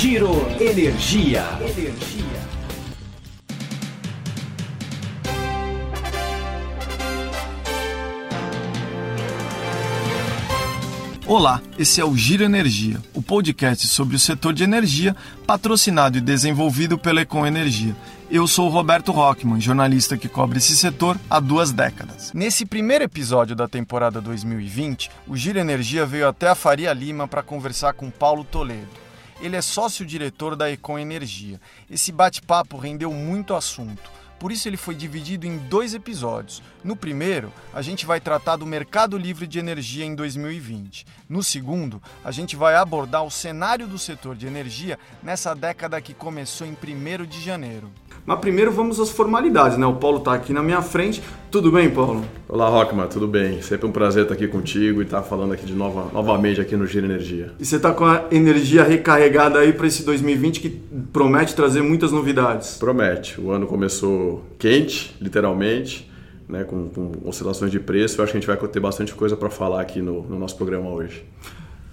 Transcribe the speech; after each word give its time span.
Giro 0.00 0.30
Energia. 0.60 1.44
Energia. 1.60 2.24
Olá, 11.26 11.60
esse 11.76 12.00
é 12.00 12.04
o 12.04 12.16
Giro 12.16 12.44
Energia, 12.44 13.02
o 13.12 13.20
podcast 13.20 13.88
sobre 13.88 14.14
o 14.14 14.20
setor 14.20 14.52
de 14.52 14.62
energia, 14.62 15.16
patrocinado 15.44 16.16
e 16.16 16.20
desenvolvido 16.20 16.96
pela 16.96 17.22
Econ 17.22 17.44
Energia. 17.44 17.96
Eu 18.30 18.46
sou 18.46 18.68
o 18.68 18.70
Roberto 18.70 19.10
Rockman, 19.10 19.60
jornalista 19.60 20.16
que 20.16 20.28
cobre 20.28 20.58
esse 20.58 20.76
setor 20.76 21.18
há 21.28 21.40
duas 21.40 21.72
décadas. 21.72 22.32
Nesse 22.32 22.64
primeiro 22.64 23.02
episódio 23.02 23.56
da 23.56 23.66
temporada 23.66 24.20
2020, 24.20 25.10
o 25.26 25.36
Giro 25.36 25.58
Energia 25.58 26.06
veio 26.06 26.28
até 26.28 26.46
a 26.46 26.54
Faria 26.54 26.92
Lima 26.92 27.26
para 27.26 27.42
conversar 27.42 27.94
com 27.94 28.08
Paulo 28.12 28.44
Toledo. 28.44 29.07
Ele 29.40 29.56
é 29.56 29.62
sócio-diretor 29.62 30.56
da 30.56 30.70
Econ 30.70 30.98
Energia. 30.98 31.60
Esse 31.90 32.12
bate-papo 32.12 32.76
rendeu 32.76 33.12
muito 33.12 33.54
assunto 33.54 34.18
por 34.38 34.52
isso 34.52 34.68
ele 34.68 34.76
foi 34.76 34.94
dividido 34.94 35.46
em 35.46 35.58
dois 35.58 35.94
episódios. 35.94 36.62
No 36.84 36.94
primeiro, 36.94 37.52
a 37.74 37.82
gente 37.82 38.06
vai 38.06 38.20
tratar 38.20 38.56
do 38.56 38.64
mercado 38.64 39.18
livre 39.18 39.46
de 39.46 39.58
energia 39.58 40.04
em 40.04 40.14
2020. 40.14 41.04
No 41.28 41.42
segundo, 41.42 42.00
a 42.24 42.30
gente 42.30 42.54
vai 42.54 42.76
abordar 42.76 43.24
o 43.24 43.30
cenário 43.30 43.88
do 43.88 43.98
setor 43.98 44.36
de 44.36 44.46
energia 44.46 44.98
nessa 45.22 45.54
década 45.54 46.00
que 46.00 46.14
começou 46.14 46.66
em 46.66 46.72
1 46.72 47.26
de 47.26 47.42
janeiro. 47.42 47.90
Mas 48.28 48.40
primeiro 48.40 48.70
vamos 48.70 49.00
às 49.00 49.08
formalidades, 49.08 49.78
né? 49.78 49.86
O 49.86 49.94
Paulo 49.94 50.18
está 50.18 50.34
aqui 50.34 50.52
na 50.52 50.62
minha 50.62 50.82
frente. 50.82 51.22
Tudo 51.50 51.72
bem, 51.72 51.88
Paulo? 51.88 52.22
Olá, 52.46 52.68
Rockman, 52.68 53.06
tudo 53.06 53.26
bem? 53.26 53.62
Sempre 53.62 53.86
um 53.86 53.90
prazer 53.90 54.24
estar 54.24 54.34
aqui 54.34 54.46
contigo 54.46 55.00
e 55.00 55.04
estar 55.06 55.22
falando 55.22 55.54
aqui 55.54 55.64
de 55.64 55.72
nova, 55.72 56.10
novamente 56.12 56.60
aqui 56.60 56.76
no 56.76 56.86
Giro 56.86 57.06
Energia. 57.06 57.54
E 57.58 57.64
você 57.64 57.76
está 57.76 57.90
com 57.90 58.04
a 58.04 58.26
energia 58.30 58.84
recarregada 58.84 59.60
aí 59.60 59.72
para 59.72 59.86
esse 59.86 60.04
2020 60.04 60.60
que 60.60 60.68
promete 61.10 61.54
trazer 61.54 61.80
muitas 61.80 62.12
novidades? 62.12 62.76
Promete. 62.76 63.40
O 63.40 63.50
ano 63.50 63.66
começou 63.66 64.44
quente, 64.58 65.16
literalmente, 65.22 66.06
né, 66.46 66.64
com, 66.64 66.90
com 66.90 67.12
oscilações 67.24 67.70
de 67.70 67.80
preço. 67.80 68.20
Eu 68.20 68.24
acho 68.24 68.32
que 68.32 68.36
a 68.36 68.40
gente 68.42 68.46
vai 68.46 68.58
ter 68.68 68.78
bastante 68.78 69.14
coisa 69.14 69.38
para 69.38 69.48
falar 69.48 69.80
aqui 69.80 70.02
no, 70.02 70.24
no 70.24 70.38
nosso 70.38 70.54
programa 70.54 70.90
hoje. 70.90 71.24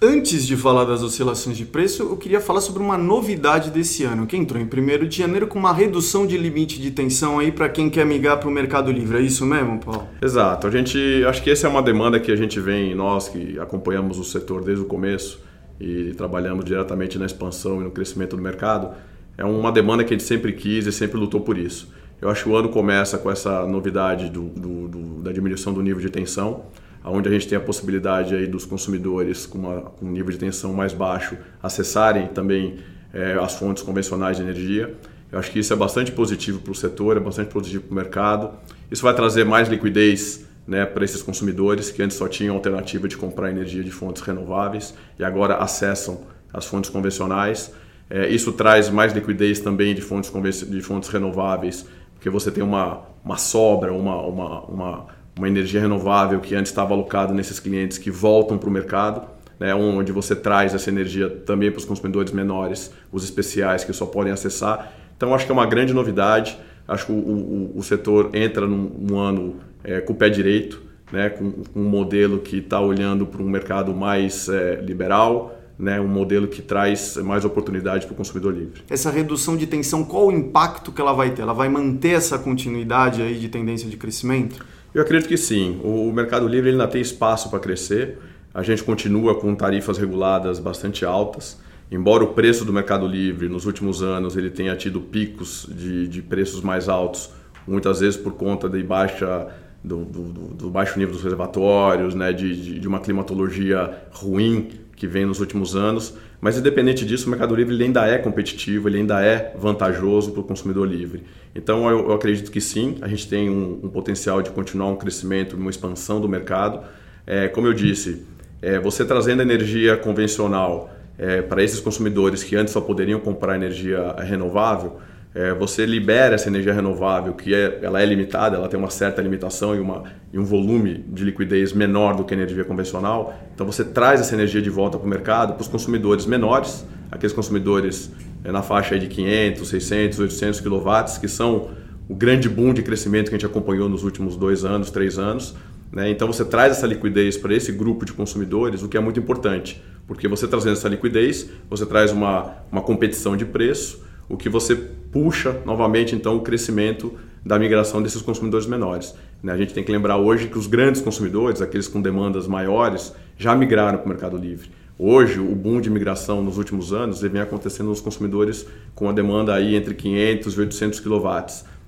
Antes 0.02 0.46
de 0.46 0.58
falar 0.58 0.84
das 0.84 1.02
oscilações 1.02 1.56
de 1.56 1.64
preço, 1.64 2.04
eu 2.04 2.18
queria 2.18 2.42
falar 2.42 2.60
sobre 2.60 2.84
uma 2.84 2.98
novidade 2.98 3.72
desse 3.72 4.04
ano, 4.04 4.28
que 4.28 4.36
entrou 4.36 4.62
em 4.62 4.66
1 4.66 5.08
de 5.08 5.18
janeiro 5.20 5.48
com 5.48 5.58
uma 5.58 5.72
redução 5.72 6.28
de 6.28 6.38
limite 6.38 6.82
de 6.82 6.92
tensão 6.92 7.40
aí 7.40 7.50
para 7.50 7.70
quem 7.70 7.90
quer 7.90 8.06
migrar 8.06 8.38
para 8.38 8.50
o 8.50 8.52
Mercado 8.52 8.92
Livre. 8.92 9.20
É 9.20 9.22
isso 9.22 9.46
mesmo, 9.46 9.80
Paulo? 9.80 10.06
Exato. 10.22 10.68
A 10.68 10.70
gente 10.70 11.24
acho 11.26 11.42
que 11.42 11.50
essa 11.50 11.68
é 11.68 11.70
uma 11.70 11.82
demanda 11.82 12.20
que 12.20 12.30
a 12.30 12.36
gente 12.36 12.60
vem, 12.60 12.94
nós 12.94 13.30
que 13.30 13.58
acompanhamos 13.58 14.20
o 14.20 14.24
setor 14.26 14.62
desde 14.66 14.84
o 14.84 14.86
começo 14.86 15.42
e 15.80 16.14
trabalhamos 16.14 16.66
diretamente 16.66 17.18
na 17.18 17.26
expansão 17.26 17.80
e 17.80 17.86
no 17.86 17.92
crescimento 17.92 18.36
do 18.36 18.42
mercado, 18.42 18.92
é 19.38 19.46
uma 19.46 19.72
demanda 19.72 20.04
que 20.04 20.14
a 20.14 20.18
gente 20.18 20.28
sempre 20.28 20.52
quis 20.52 20.86
e 20.86 20.92
sempre 20.92 21.18
lutou 21.18 21.40
por 21.40 21.58
isso. 21.58 21.90
Eu 22.22 22.30
acho 22.30 22.44
que 22.44 22.50
o 22.50 22.56
ano 22.56 22.68
começa 22.68 23.18
com 23.18 23.32
essa 23.32 23.66
novidade 23.66 24.30
do, 24.30 24.44
do, 24.50 24.88
do, 24.90 25.22
da 25.22 25.32
diminuição 25.32 25.74
do 25.74 25.82
nível 25.82 26.02
de 26.02 26.10
tensão 26.10 26.66
onde 27.06 27.30
a 27.30 27.32
gente 27.32 27.48
tem 27.48 27.58
a 27.58 27.62
possibilidade 27.62 28.36
aí 28.36 28.48
dos 28.48 28.66
consumidores 28.66 29.46
com, 29.46 29.60
uma, 29.60 29.82
com 29.82 30.06
um 30.06 30.12
nível 30.12 30.32
de 30.32 30.38
tensão 30.38 30.74
mais 30.74 30.94
baixo 30.94 31.38
acessarem 31.62 32.28
também 32.28 32.78
é, 33.14 33.34
as 33.34 33.56
fontes 33.56 33.84
convencionais 33.84 34.38
de 34.38 34.44
energia. 34.44 34.94
Eu 35.32 35.40
acho 35.40 35.52
que 35.52 35.60
isso 35.60 35.74
é 35.74 35.76
bastante 35.76 36.12
positivo 36.12 36.60
para 36.60 36.72
o 36.72 36.76
setor, 36.76 37.18
é 37.18 37.20
bastante 37.20 37.52
positivo 37.52 37.84
para 37.84 37.92
o 37.92 37.96
mercado. 37.96 38.52
Isso 38.90 39.04
vai 39.04 39.14
trazer 39.14 39.44
mais 39.44 39.68
liquidez 39.68 40.46
né, 40.68 40.86
para 40.86 41.04
esses 41.04 41.22
consumidores 41.22 41.92
que 41.92 42.02
antes 42.02 42.18
só 42.18 42.28
tinham 42.28 42.56
alternativa 42.56 43.08
de 43.08 43.18
comprar 43.18 43.50
energia 43.50 43.84
de 43.84 43.92
fontes 43.92 44.22
renováveis 44.22 44.94
e 45.20 45.24
agora 45.24 45.56
acessam 45.56 46.22
as 46.54 46.66
fontes 46.66 46.90
convencionais. 46.90 47.72
É, 48.10 48.28
isso 48.30 48.54
traz 48.54 48.90
mais 48.90 49.14
liquidez 49.14 49.60
também 49.60 49.94
de 49.94 50.02
fontes, 50.02 50.32
de 50.70 50.82
fontes 50.82 51.10
renováveis, 51.10 51.86
porque 52.14 52.30
você 52.30 52.52
tem 52.52 52.64
uma, 52.64 53.02
uma 53.24 53.38
sobra, 53.38 53.92
uma, 53.94 54.22
uma, 54.22 54.62
uma 54.66 55.08
uma 55.38 55.48
energia 55.48 55.82
renovável 55.82 56.40
que 56.40 56.56
antes 56.56 56.72
estava 56.72 56.94
alocada 56.94 57.34
nesses 57.34 57.60
clientes 57.60 57.98
que 57.98 58.10
voltam 58.10 58.58
para 58.58 58.70
o 58.70 58.72
mercado, 58.72 59.22
né, 59.60 59.74
onde 59.74 60.12
você 60.12 60.36
traz 60.36 60.74
essa 60.74 60.90
energia 60.90 61.30
também 61.30 61.72
para 61.72 61.80
os 61.80 61.86
consumidores 61.86 62.32
menores, 62.32 62.92
os 63.12 63.24
especiais 63.24 63.84
que 63.84 63.94
só 63.94 64.06
podem 64.06 64.32
acessar. 64.32 64.94
Então 65.16 65.34
acho 65.34 65.46
que 65.46 65.52
é 65.52 65.54
uma 65.54 65.66
grande 65.66 65.94
novidade. 65.94 66.58
Acho 66.88 67.08
que 67.08 67.12
o, 67.12 67.16
o, 67.16 67.72
o 67.78 67.84
setor 67.84 68.30
entra 68.34 68.68
num, 68.68 68.92
num 69.00 69.18
ano 69.18 69.56
é, 69.84 70.02
com 70.02 70.14
o 70.14 70.16
pé 70.16 70.30
direito, 70.30 70.82
né, 71.12 71.30
com, 71.30 71.52
com 71.52 71.80
um 71.80 71.90
modelo 71.90 72.40
que 72.40 72.58
está 72.58 72.80
olhando 72.80 73.26
para 73.26 73.42
um 73.42 73.50
mercado 73.50 73.94
mais 73.94 74.50
é, 74.50 74.76
liberal, 74.76 75.58
né, 75.78 76.00
um 76.00 76.08
modelo 76.08 76.48
que 76.48 76.62
traz 76.62 77.18
mais 77.18 77.44
oportunidade 77.44 78.06
para 78.06 78.14
o 78.14 78.16
consumidor 78.16 78.54
livre. 78.54 78.82
Essa 78.90 79.10
redução 79.10 79.58
de 79.58 79.68
tensão, 79.68 80.04
qual 80.04 80.28
o 80.28 80.32
impacto 80.32 80.92
que 80.92 81.02
ela 81.02 81.14
vai 81.14 81.32
ter? 81.32 81.42
Ela 81.42 81.54
vai 81.54 81.70
manter 81.70 82.12
essa 82.12 82.38
continuidade 82.38 83.22
aí 83.22 83.36
de 83.36 83.50
tendência 83.50 83.90
de 83.90 83.98
crescimento? 83.98 84.66
Eu 84.96 85.02
acredito 85.02 85.28
que 85.28 85.36
sim. 85.36 85.82
O 85.84 86.10
Mercado 86.14 86.48
Livre 86.48 86.70
ainda 86.70 86.88
tem 86.88 87.02
espaço 87.02 87.50
para 87.50 87.60
crescer. 87.60 88.18
A 88.54 88.64
gente 88.64 88.82
continua 88.82 89.36
com 89.36 89.54
tarifas 89.54 89.98
reguladas 89.98 90.58
bastante 90.58 91.04
altas. 91.04 91.60
Embora 91.92 92.24
o 92.24 92.28
preço 92.28 92.64
do 92.64 92.72
Mercado 92.72 93.06
Livre 93.06 93.50
nos 93.50 93.66
últimos 93.66 94.02
anos 94.02 94.38
ele 94.38 94.50
tenha 94.50 94.74
tido 94.78 95.02
picos 95.02 95.68
de, 95.70 96.08
de 96.08 96.22
preços 96.22 96.62
mais 96.62 96.88
altos, 96.88 97.30
muitas 97.68 98.00
vezes 98.00 98.16
por 98.16 98.36
conta 98.36 98.70
de 98.70 98.82
baixa 98.84 99.50
do, 99.84 100.06
do, 100.06 100.24
do, 100.54 100.70
baixo 100.70 100.98
nível 100.98 101.14
dos 101.14 101.24
reservatórios, 101.24 102.16
né, 102.16 102.32
de, 102.32 102.56
de, 102.56 102.80
de, 102.80 102.88
uma 102.88 103.02
climatologia 103.02 103.94
ruim 104.12 104.70
que 104.96 105.08
vem 105.08 105.26
nos 105.26 105.40
últimos 105.40 105.76
anos. 105.76 106.16
Mas 106.40 106.58
independente 106.58 107.06
disso, 107.06 107.28
o 107.28 107.30
Mercado 107.30 107.56
Livre 107.56 107.82
ainda 107.84 108.06
é 108.08 108.18
competitivo, 108.18 108.88
ele 108.88 109.00
ainda 109.00 109.22
é 109.22 109.54
vantajoso 109.58 110.32
para 110.32 110.42
o 110.42 110.44
consumidor 110.44 110.88
livre. 110.88 111.24
Então 111.54 111.90
eu, 111.90 112.10
eu, 112.10 112.14
acredito 112.14 112.52
que 112.52 112.62
sim, 112.62 112.98
a 113.02 113.08
gente 113.08 113.28
tem 113.28 113.50
um, 113.50 113.80
um, 113.84 113.90
potencial 113.90 114.42
de 114.42 114.50
continuar 114.50 114.90
um 114.90 114.96
crescimento, 114.96 115.56
uma 115.56 115.70
expansão 115.70 116.22
do 116.22 116.30
mercado. 116.30 116.82
É, 117.26 117.48
como 117.48 117.68
eu 117.68 117.74
disse, 117.74 118.26
é, 118.62 118.80
você 118.80 119.04
trazendo 119.04 119.42
energia 119.42 119.98
convencional 119.98 120.94
é, 121.18 121.42
para 121.42 121.64
esses 121.64 121.80
consumidores 121.80 122.44
que 122.44 122.56
antes 122.56 122.74
só 122.74 122.82
poderiam 122.82 123.20
comprar 123.20 123.56
energia 123.56 124.16
renovável, 124.20 125.00
é, 125.36 125.54
você 125.54 125.86
libera 125.86 126.36
essa 126.36 126.48
energia 126.48 126.72
renovável, 126.72 127.34
que 127.34 127.54
é, 127.54 127.80
ela 127.82 128.02
é 128.02 128.06
limitada, 128.06 128.56
ela 128.56 128.70
tem 128.70 128.80
uma 128.80 128.90
certa 128.90 129.22
limitação 129.22 129.76
e, 129.76 129.80
uma, 129.80 130.06
e 130.32 130.40
um 130.40 130.46
volume 130.46 131.04
de 131.10 131.26
liquidez 131.26 131.74
menor 131.74 132.16
do 132.16 132.24
que 132.24 132.34
a 132.34 132.38
energia 132.38 132.64
convencional. 132.64 133.38
Então 133.54 133.66
você 133.66 133.84
traz 133.84 134.22
essa 134.22 134.34
energia 134.34 134.62
de 134.62 134.70
volta 134.70 134.98
para 134.98 135.06
o 135.06 135.10
mercado 135.10 135.54
para 135.54 135.62
os 135.62 135.68
consumidores 135.68 136.26
menores, 136.26 136.88
aqueles 137.12 137.34
consumidores 137.34 138.10
é, 138.46 138.52
na 138.52 138.62
faixa 138.62 138.98
de 138.98 139.08
500, 139.08 139.68
600, 139.68 140.20
800 140.20 140.62
kW, 140.62 141.20
que 141.20 141.28
são 141.28 141.70
o 142.08 142.16
grande 142.16 142.48
boom 142.48 142.74
de 142.74 142.82
crescimento 142.82 143.28
que 143.28 143.36
a 143.36 143.38
gente 143.38 143.46
acompanhou 143.46 143.90
nos 143.90 144.06
últimos 144.06 144.38
dois 144.38 144.64
anos, 144.64 144.90
três 144.90 145.20
anos. 145.20 145.54
Né? 145.92 146.10
Então 146.10 146.28
você 146.28 146.46
traz 146.46 146.72
essa 146.72 146.88
liquidez 146.88 147.36
para 147.36 147.54
esse 147.54 147.74
grupo 147.74 148.06
de 148.06 148.14
consumidores, 148.14 148.84
o 148.84 148.88
que 148.88 148.96
é 148.96 149.02
muito 149.02 149.20
importante, 149.20 149.84
porque 150.08 150.30
você 150.30 150.48
trazendo 150.48 150.74
essa 150.74 150.88
liquidez, 150.88 151.50
você 151.70 151.86
traz 151.86 152.14
uma, 152.14 152.54
uma 152.72 152.82
competição 152.82 153.36
de 153.36 153.44
preço 153.44 154.05
o 154.28 154.38
que 154.38 154.50
você 154.50 154.76
puxa 154.76 155.62
novamente 155.66 156.16
então 156.16 156.36
o 156.36 156.42
crescimento 156.42 157.14
da 157.46 157.60
migração 157.60 158.02
desses 158.02 158.22
consumidores 158.22 158.66
menores. 158.66 159.14
Né? 159.42 159.54
A 159.54 159.58
gente 159.58 159.74
tem 159.74 159.84
que 159.84 159.92
lembrar 159.92 160.18
hoje 160.18 160.48
que 160.48 160.58
os 160.58 160.66
grandes 160.66 161.00
consumidores, 161.00 161.62
aqueles 161.62 161.88
com 161.88 162.02
demandas 162.02 162.48
maiores, 162.48 163.14
já 163.38 163.56
migraram 163.56 164.00
para 164.00 164.06
o 164.06 164.10
Mercado 164.10 164.36
Livre. 164.36 164.72
Hoje, 164.98 165.40
o 165.40 165.54
boom 165.54 165.82
de 165.82 165.90
migração 165.90 166.42
nos 166.42 166.58
últimos 166.58 166.94
anos 166.94 167.22
vem 167.22 167.42
acontecendo 167.42 167.90
nos 167.90 168.02
consumidores 168.02 168.66
com 168.96 169.10
a 169.10 169.12
demanda 169.12 169.54
aí 169.54 169.76
entre 169.76 169.94
500 169.94 170.54
e 170.54 170.60
800 170.60 171.00
kW, 171.02 171.30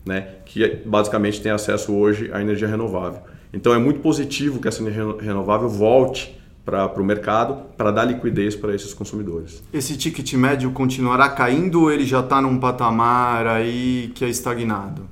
né? 0.05 0.27
que 0.45 0.81
basicamente 0.85 1.41
tem 1.41 1.51
acesso 1.51 1.93
hoje 1.93 2.29
à 2.31 2.41
energia 2.41 2.67
renovável. 2.67 3.21
Então 3.51 3.73
é 3.73 3.79
muito 3.79 4.01
positivo 4.01 4.59
que 4.59 4.67
essa 4.67 4.81
energia 4.81 5.15
renovável 5.19 5.69
volte 5.69 6.37
para 6.67 7.01
o 7.01 7.05
mercado 7.05 7.59
para 7.77 7.91
dar 7.91 8.03
liquidez 8.03 8.53
para 8.53 8.75
esses 8.75 8.93
consumidores. 8.93 9.63
Esse 9.71 9.95
ticket 9.95 10.33
médio 10.33 10.69
continuará 10.71 11.29
caindo 11.29 11.83
ou 11.83 11.91
ele 11.91 12.05
já 12.05 12.19
está 12.19 12.41
num 12.41 12.59
patamar 12.59 13.47
aí 13.47 14.11
que 14.13 14.25
é 14.25 14.29
estagnado? 14.29 15.03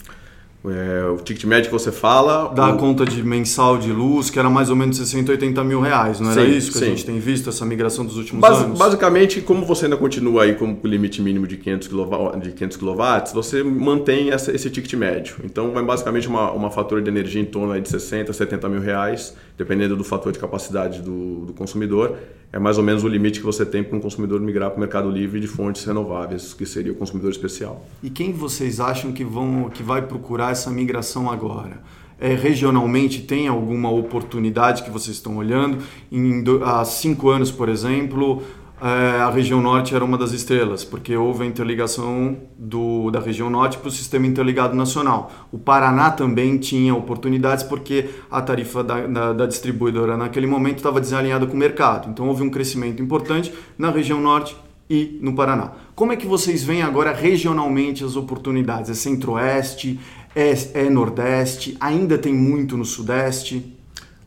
É, 0.72 1.06
o 1.06 1.18
ticket 1.18 1.44
médio 1.46 1.70
que 1.70 1.74
você 1.74 1.92
fala. 1.92 2.54
Da 2.54 2.70
o... 2.74 2.78
conta 2.78 3.06
de 3.06 3.24
mensal 3.24 3.78
de 3.78 3.92
luz, 3.92 4.30
que 4.30 4.40
era 4.40 4.50
mais 4.50 4.70
ou 4.70 4.76
menos 4.76 4.98
60, 4.98 5.32
80 5.32 5.64
mil 5.64 5.80
reais, 5.80 6.20
não 6.20 6.32
era 6.32 6.44
sim, 6.44 6.58
isso 6.58 6.72
que 6.72 6.80
sim. 6.80 6.86
a 6.86 6.88
gente 6.88 7.06
tem 7.06 7.20
visto, 7.20 7.50
essa 7.50 7.66
migração 7.66 8.06
dos 8.06 8.18
últimos 8.18 8.42
Bas 8.42 8.60
anos? 8.60 8.78
Basicamente, 8.78 9.42
como 9.42 9.66
você 9.66 9.86
ainda 9.86 9.98
continua 9.98 10.44
aí 10.44 10.56
com 10.56 10.78
o 10.82 10.88
limite 10.88 11.22
mínimo 11.22 11.46
de 11.48 11.58
500 11.58 11.88
kW, 11.88 12.40
de 12.42 12.52
500 12.52 12.78
kW 12.78 12.96
você 13.34 13.64
mantém 13.64 14.32
essa, 14.32 14.52
esse 14.52 14.70
ticket 14.70 14.94
médio. 14.94 15.36
Então, 15.44 15.78
é 15.78 15.84
basicamente 15.84 16.28
uma, 16.28 16.52
uma 16.52 16.72
fatura 16.72 17.02
de 17.02 17.10
energia 17.10 17.42
em 17.42 17.46
torno 17.46 17.80
de 17.80 17.88
60, 17.88 18.34
70 18.34 18.70
mil 18.70 18.82
reais, 18.82 19.36
dependendo 19.58 19.96
do 19.96 20.04
fator 20.04 20.32
de 20.32 20.40
capacidade 20.40 21.02
do, 21.02 21.46
do 21.46 21.54
consumidor 21.54 22.18
é 22.52 22.60
mais 22.60 22.78
ou 22.78 22.84
menos 22.84 23.04
o 23.04 23.08
limite 23.10 23.40
que 23.40 23.46
você 23.46 23.66
tem 23.66 23.84
para 23.84 23.98
um 23.98 24.00
consumidor 24.00 24.40
migrar 24.40 24.70
para 24.70 24.78
o 24.78 24.80
mercado 24.80 25.10
livre 25.10 25.42
de 25.42 25.48
fontes 25.48 25.84
renováveis, 25.84 26.54
que 26.54 26.66
seria 26.66 26.92
o 26.92 26.96
consumidor 26.96 27.30
especial. 27.30 27.86
E 28.02 28.10
quem 28.10 28.32
vocês 28.32 28.80
acham 28.80 29.12
que, 29.12 29.26
vão, 29.26 29.70
que 29.70 29.84
vai 29.84 30.02
procurar 30.02 30.52
essa 30.52 30.72
migração 30.72 31.30
agora? 31.30 31.82
É, 32.18 32.34
regionalmente 32.34 33.24
tem 33.24 33.50
alguma 33.50 33.92
oportunidade 33.92 34.84
que 34.84 34.90
vocês 34.90 35.18
estão 35.18 35.36
olhando? 35.36 35.80
Em, 36.10 36.44
há 36.64 36.86
cinco 36.86 37.30
anos, 37.30 37.52
por 37.52 37.68
exemplo, 37.68 38.42
é, 38.82 39.22
a 39.22 39.30
região 39.30 39.62
norte 39.62 39.96
era 39.96 40.04
uma 40.04 40.18
das 40.18 40.32
estrelas, 40.34 40.84
porque 40.84 41.16
houve 41.16 41.44
a 41.44 41.46
interligação 41.46 42.38
do, 42.58 43.10
da 43.10 43.20
região 43.20 43.50
norte 43.50 43.78
para 43.78 43.88
o 43.88 43.92
sistema 43.92 44.28
interligado 44.28 44.76
nacional. 44.76 45.32
O 45.52 45.58
Paraná 45.58 46.12
também 46.12 46.58
tinha 46.58 46.94
oportunidades 46.94 47.64
porque 47.64 48.10
a 48.30 48.42
tarifa 48.42 48.84
da, 48.84 49.08
da, 49.08 49.34
da 49.34 49.46
distribuidora 49.46 50.18
naquele 50.18 50.46
momento 50.46 50.78
estava 50.78 51.00
desalinhada 51.00 51.48
com 51.48 51.54
o 51.54 51.58
mercado. 51.58 52.10
Então 52.10 52.28
houve 52.28 52.44
um 52.44 52.50
crescimento 52.50 53.02
importante 53.02 53.54
na 53.78 53.90
região 53.90 54.20
norte 54.20 54.58
e 54.90 55.18
no 55.22 55.34
Paraná. 55.34 55.72
Como 55.96 56.12
é 56.12 56.18
que 56.18 56.28
vocês 56.28 56.64
veem 56.64 56.84
agora 56.84 57.14
regionalmente 57.14 58.04
as 58.04 58.18
oportunidades? 58.18 58.90
É 58.90 58.94
centro-oeste? 58.94 60.00
É, 60.36 60.54
é 60.74 60.90
nordeste? 60.90 61.78
Ainda 61.80 62.18
tem 62.18 62.34
muito 62.34 62.76
no 62.76 62.84
sudeste? 62.84 63.74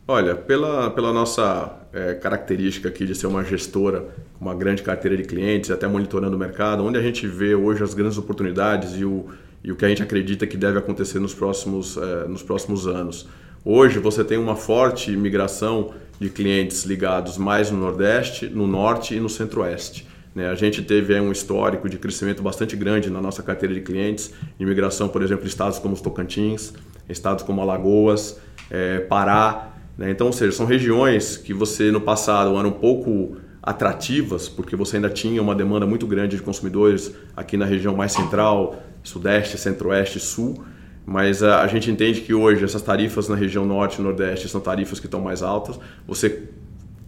Olha, 0.07 0.35
pela, 0.35 0.89
pela 0.89 1.13
nossa 1.13 1.71
é, 1.93 2.15
característica 2.15 2.89
aqui 2.89 3.05
de 3.05 3.13
ser 3.13 3.27
uma 3.27 3.43
gestora 3.43 4.09
uma 4.39 4.55
grande 4.55 4.81
carteira 4.81 5.17
de 5.17 5.23
clientes, 5.23 5.69
até 5.69 5.87
monitorando 5.87 6.35
o 6.35 6.39
mercado, 6.39 6.83
onde 6.83 6.97
a 6.97 7.01
gente 7.01 7.27
vê 7.27 7.55
hoje 7.55 7.83
as 7.83 7.93
grandes 7.93 8.17
oportunidades 8.17 8.95
e 8.97 9.03
o, 9.03 9.25
e 9.63 9.71
o 9.71 9.75
que 9.75 9.83
a 9.83 9.89
gente 9.89 10.01
acredita 10.01 10.47
que 10.47 10.55
deve 10.55 10.77
acontecer 10.77 11.19
nos 11.19 11.33
próximos, 11.33 11.97
é, 11.97 12.27
nos 12.27 12.41
próximos 12.41 12.87
anos. 12.87 13.27
Hoje 13.65 13.99
você 13.99 14.23
tem 14.23 14.37
uma 14.37 14.55
forte 14.55 15.11
migração 15.11 15.91
de 16.19 16.29
clientes 16.29 16.83
ligados 16.83 17.37
mais 17.37 17.69
no 17.69 17.77
Nordeste, 17.77 18.47
no 18.47 18.65
Norte 18.65 19.15
e 19.15 19.19
no 19.19 19.29
Centro-Oeste. 19.29 20.07
Né? 20.33 20.49
A 20.49 20.55
gente 20.55 20.81
teve 20.81 21.19
um 21.19 21.31
histórico 21.31 21.89
de 21.89 21.97
crescimento 21.97 22.41
bastante 22.41 22.75
grande 22.75 23.09
na 23.09 23.21
nossa 23.21 23.43
carteira 23.43 23.73
de 23.73 23.81
clientes, 23.81 24.33
imigração, 24.59 25.09
por 25.09 25.21
exemplo, 25.21 25.43
em 25.43 25.47
estados 25.47 25.79
como 25.79 25.93
os 25.93 26.01
Tocantins, 26.01 26.73
estados 27.09 27.43
como 27.43 27.61
Alagoas, 27.61 28.39
é, 28.69 28.99
Pará, 28.99 29.73
né? 29.97 30.11
Então, 30.11 30.27
ou 30.27 30.33
seja, 30.33 30.53
são 30.53 30.65
regiões 30.65 31.35
que 31.35 31.53
você 31.53 31.91
no 31.91 31.99
passado 31.99 32.57
eram 32.57 32.69
um 32.69 32.73
pouco 32.73 33.35
atrativas, 33.61 34.47
porque 34.47 34.75
você 34.75 34.95
ainda 34.95 35.09
tinha 35.09 35.41
uma 35.41 35.53
demanda 35.53 35.85
muito 35.85 36.07
grande 36.07 36.37
de 36.37 36.41
consumidores 36.41 37.13
aqui 37.35 37.57
na 37.57 37.65
região 37.65 37.95
mais 37.95 38.11
central, 38.11 38.81
sudeste, 39.03 39.57
centro-oeste, 39.57 40.19
sul. 40.19 40.63
Mas 41.05 41.41
a, 41.41 41.61
a, 41.61 41.67
gente 41.67 41.89
entende 41.89 42.21
que 42.21 42.33
hoje 42.33 42.63
essas 42.63 42.81
tarifas 42.81 43.27
na 43.27 43.35
região 43.35 43.65
norte 43.65 43.99
e 43.99 44.01
nordeste 44.01 44.47
são 44.47 44.61
tarifas 44.61 44.99
que 44.99 45.07
estão 45.07 45.19
mais 45.19 45.41
altas. 45.41 45.79
Você 46.07 46.43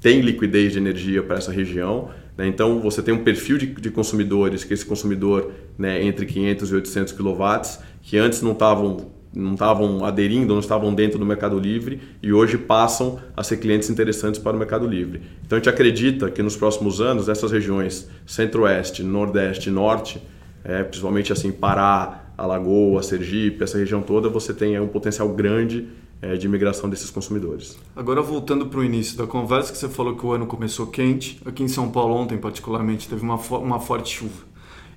tem 0.01 0.21
liquidez 0.21 0.73
de 0.73 0.79
energia 0.79 1.21
para 1.21 1.37
essa 1.37 1.51
região. 1.51 2.09
Né? 2.35 2.47
Então 2.47 2.79
você 2.79 3.01
tem 3.01 3.13
um 3.13 3.23
perfil 3.23 3.57
de, 3.57 3.67
de 3.67 3.91
consumidores, 3.91 4.63
que 4.63 4.73
esse 4.73 4.85
consumidor 4.85 5.51
né, 5.77 6.03
entre 6.03 6.25
500 6.25 6.71
e 6.71 6.75
800 6.75 7.13
kW, 7.13 7.79
que 8.01 8.17
antes 8.17 8.41
não 8.41 8.53
estavam 8.53 9.11
não 9.33 9.53
estavam 9.53 10.03
aderindo, 10.03 10.53
não 10.53 10.59
estavam 10.59 10.93
dentro 10.93 11.17
do 11.17 11.25
Mercado 11.25 11.57
Livre 11.57 12.01
e 12.21 12.33
hoje 12.33 12.57
passam 12.57 13.19
a 13.35 13.43
ser 13.43 13.57
clientes 13.57 13.89
interessantes 13.89 14.39
para 14.39 14.55
o 14.55 14.59
Mercado 14.59 14.85
Livre. 14.85 15.21
Então 15.45 15.57
a 15.57 15.59
gente 15.59 15.69
acredita 15.69 16.29
que 16.29 16.43
nos 16.43 16.55
próximos 16.55 16.99
anos 16.99 17.29
essas 17.29 17.51
regiões 17.51 18.09
Centro-Oeste, 18.25 19.03
Nordeste 19.03 19.69
Norte, 19.69 20.21
é, 20.63 20.83
principalmente 20.83 21.31
assim 21.31 21.51
Pará, 21.51 22.25
Alagoas, 22.37 23.05
Sergipe, 23.05 23.63
essa 23.63 23.77
região 23.77 24.01
toda, 24.01 24.29
você 24.29 24.53
tem 24.53 24.79
um 24.79 24.87
potencial 24.87 25.29
grande 25.29 25.87
é, 26.21 26.35
de 26.35 26.47
migração 26.47 26.89
desses 26.89 27.09
consumidores. 27.09 27.77
Agora 27.95 28.21
voltando 28.21 28.67
para 28.67 28.79
o 28.79 28.83
início 28.83 29.17
da 29.17 29.25
conversa, 29.25 29.71
que 29.71 29.77
você 29.77 29.89
falou 29.89 30.15
que 30.15 30.25
o 30.25 30.31
ano 30.31 30.45
começou 30.45 30.87
quente, 30.87 31.41
aqui 31.45 31.63
em 31.63 31.67
São 31.67 31.89
Paulo 31.89 32.15
ontem 32.15 32.37
particularmente 32.37 33.07
teve 33.07 33.23
uma, 33.23 33.35
uma 33.35 33.79
forte 33.79 34.17
chuva. 34.17 34.50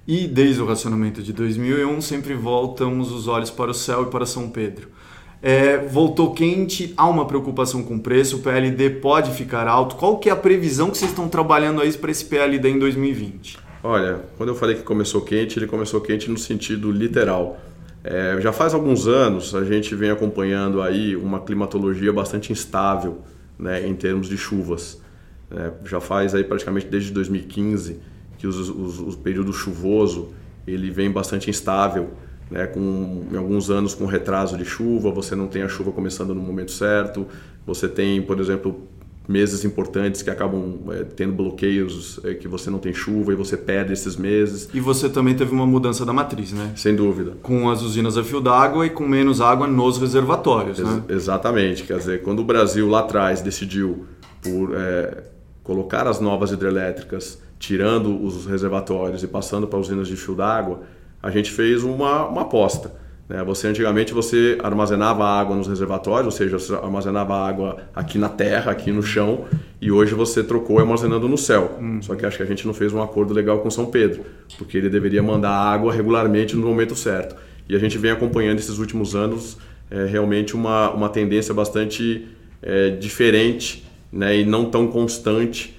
E 0.06 0.26
desde 0.26 0.60
o 0.60 0.66
racionamento 0.66 1.22
de 1.22 1.32
2001 1.32 2.00
sempre 2.02 2.34
voltamos 2.34 3.10
os 3.10 3.26
olhos 3.26 3.50
para 3.50 3.70
o 3.70 3.74
céu 3.74 4.02
e 4.02 4.06
para 4.06 4.26
São 4.26 4.50
Pedro. 4.50 4.88
É, 5.40 5.78
voltou 5.78 6.32
quente, 6.32 6.92
há 6.96 7.08
uma 7.08 7.26
preocupação 7.26 7.82
com 7.82 7.96
o 7.96 8.00
preço, 8.00 8.36
o 8.36 8.40
PLD 8.40 8.90
pode 8.90 9.30
ficar 9.32 9.66
alto. 9.66 9.96
Qual 9.96 10.18
que 10.18 10.28
é 10.28 10.32
a 10.32 10.36
previsão 10.36 10.90
que 10.90 10.98
vocês 10.98 11.10
estão 11.10 11.28
trabalhando 11.28 11.80
aí 11.80 11.92
para 11.94 12.10
esse 12.10 12.24
PLD 12.26 12.68
em 12.68 12.78
2020? 12.78 13.58
Olha, 13.82 14.20
quando 14.36 14.50
eu 14.50 14.54
falei 14.54 14.76
que 14.76 14.82
começou 14.82 15.22
quente, 15.22 15.58
ele 15.58 15.66
começou 15.66 16.00
quente 16.00 16.30
no 16.30 16.38
sentido 16.38 16.90
literal. 16.90 17.58
É, 18.02 18.38
já 18.40 18.52
faz 18.52 18.74
alguns 18.74 19.06
anos 19.06 19.54
a 19.54 19.64
gente 19.64 19.94
vem 19.94 20.10
acompanhando 20.10 20.82
aí 20.82 21.16
uma 21.16 21.40
climatologia 21.40 22.12
bastante 22.12 22.52
instável 22.52 23.22
né, 23.58 23.86
em 23.86 23.94
termos 23.94 24.28
de 24.28 24.36
chuvas. 24.36 25.00
É, 25.50 25.70
já 25.86 26.00
faz 26.00 26.34
aí 26.34 26.44
praticamente 26.44 26.86
desde 26.86 27.10
2015 27.10 28.00
que 28.44 28.46
os, 28.46 28.68
os, 28.68 29.14
o 29.14 29.18
período 29.18 29.54
chuvoso 29.54 30.28
ele 30.66 30.90
vem 30.90 31.10
bastante 31.10 31.48
instável, 31.48 32.10
né? 32.50 32.66
com 32.66 33.24
em 33.32 33.36
alguns 33.38 33.70
anos 33.70 33.94
com 33.94 34.04
retraso 34.04 34.58
de 34.58 34.66
chuva, 34.66 35.10
você 35.10 35.34
não 35.34 35.46
tem 35.46 35.62
a 35.62 35.68
chuva 35.68 35.90
começando 35.92 36.34
no 36.34 36.42
momento 36.42 36.70
certo, 36.70 37.26
você 37.66 37.88
tem, 37.88 38.20
por 38.20 38.38
exemplo, 38.38 38.86
meses 39.26 39.64
importantes 39.64 40.20
que 40.20 40.28
acabam 40.28 40.78
é, 40.90 41.04
tendo 41.04 41.32
bloqueios, 41.32 42.20
é, 42.22 42.34
que 42.34 42.46
você 42.46 42.68
não 42.68 42.78
tem 42.78 42.92
chuva 42.92 43.32
e 43.32 43.34
você 43.34 43.56
perde 43.56 43.94
esses 43.94 44.14
meses. 44.14 44.68
E 44.74 44.80
você 44.80 45.08
também 45.08 45.34
teve 45.34 45.52
uma 45.52 45.66
mudança 45.66 46.04
da 46.04 46.12
matriz, 46.12 46.52
né? 46.52 46.72
Sem 46.76 46.94
dúvida. 46.94 47.38
Com 47.42 47.70
as 47.70 47.80
usinas 47.80 48.18
a 48.18 48.22
fio 48.22 48.42
d'água 48.42 48.84
e 48.84 48.90
com 48.90 49.08
menos 49.08 49.40
água 49.40 49.66
nos 49.66 49.96
reservatórios, 49.96 50.78
Ex 50.78 50.86
né? 50.86 51.02
Exatamente. 51.08 51.84
Quer 51.84 51.96
dizer, 51.96 52.22
quando 52.22 52.40
o 52.40 52.44
Brasil 52.44 52.86
lá 52.90 53.00
atrás 53.00 53.40
decidiu 53.40 54.04
por 54.42 54.74
é, 54.74 55.24
colocar 55.62 56.06
as 56.06 56.20
novas 56.20 56.52
hidrelétricas 56.52 57.42
tirando 57.58 58.22
os 58.22 58.46
reservatórios 58.46 59.22
e 59.22 59.28
passando 59.28 59.66
para 59.66 59.78
usinas 59.78 60.08
de 60.08 60.16
fio 60.16 60.34
d'água, 60.34 60.82
a 61.22 61.30
gente 61.30 61.50
fez 61.50 61.82
uma, 61.82 62.26
uma 62.26 62.42
aposta. 62.42 62.92
Né? 63.28 63.42
Você 63.44 63.66
antigamente 63.66 64.12
você 64.12 64.58
armazenava 64.62 65.24
água 65.24 65.56
nos 65.56 65.66
reservatórios, 65.66 66.26
ou 66.26 66.30
seja, 66.30 66.58
você 66.58 66.74
armazenava 66.74 67.34
água 67.34 67.78
aqui 67.94 68.18
na 68.18 68.28
terra, 68.28 68.72
aqui 68.72 68.92
no 68.92 69.02
chão, 69.02 69.44
e 69.80 69.90
hoje 69.90 70.14
você 70.14 70.42
trocou 70.42 70.78
armazenando 70.78 71.28
no 71.28 71.38
céu. 71.38 71.78
Hum. 71.80 72.00
Só 72.02 72.14
que 72.14 72.26
acho 72.26 72.36
que 72.36 72.42
a 72.42 72.46
gente 72.46 72.66
não 72.66 72.74
fez 72.74 72.92
um 72.92 73.02
acordo 73.02 73.32
legal 73.32 73.60
com 73.60 73.70
São 73.70 73.86
Pedro, 73.86 74.24
porque 74.58 74.76
ele 74.76 74.90
deveria 74.90 75.22
mandar 75.22 75.52
água 75.52 75.92
regularmente 75.92 76.54
no 76.56 76.66
momento 76.66 76.94
certo. 76.94 77.36
E 77.68 77.74
a 77.74 77.78
gente 77.78 77.96
vem 77.96 78.10
acompanhando 78.10 78.58
esses 78.58 78.78
últimos 78.78 79.14
anos 79.14 79.56
é, 79.90 80.04
realmente 80.06 80.54
uma, 80.54 80.90
uma 80.90 81.08
tendência 81.08 81.54
bastante 81.54 82.28
é, 82.60 82.90
diferente 82.90 83.84
né, 84.12 84.38
e 84.38 84.44
não 84.44 84.70
tão 84.70 84.86
constante 84.86 85.78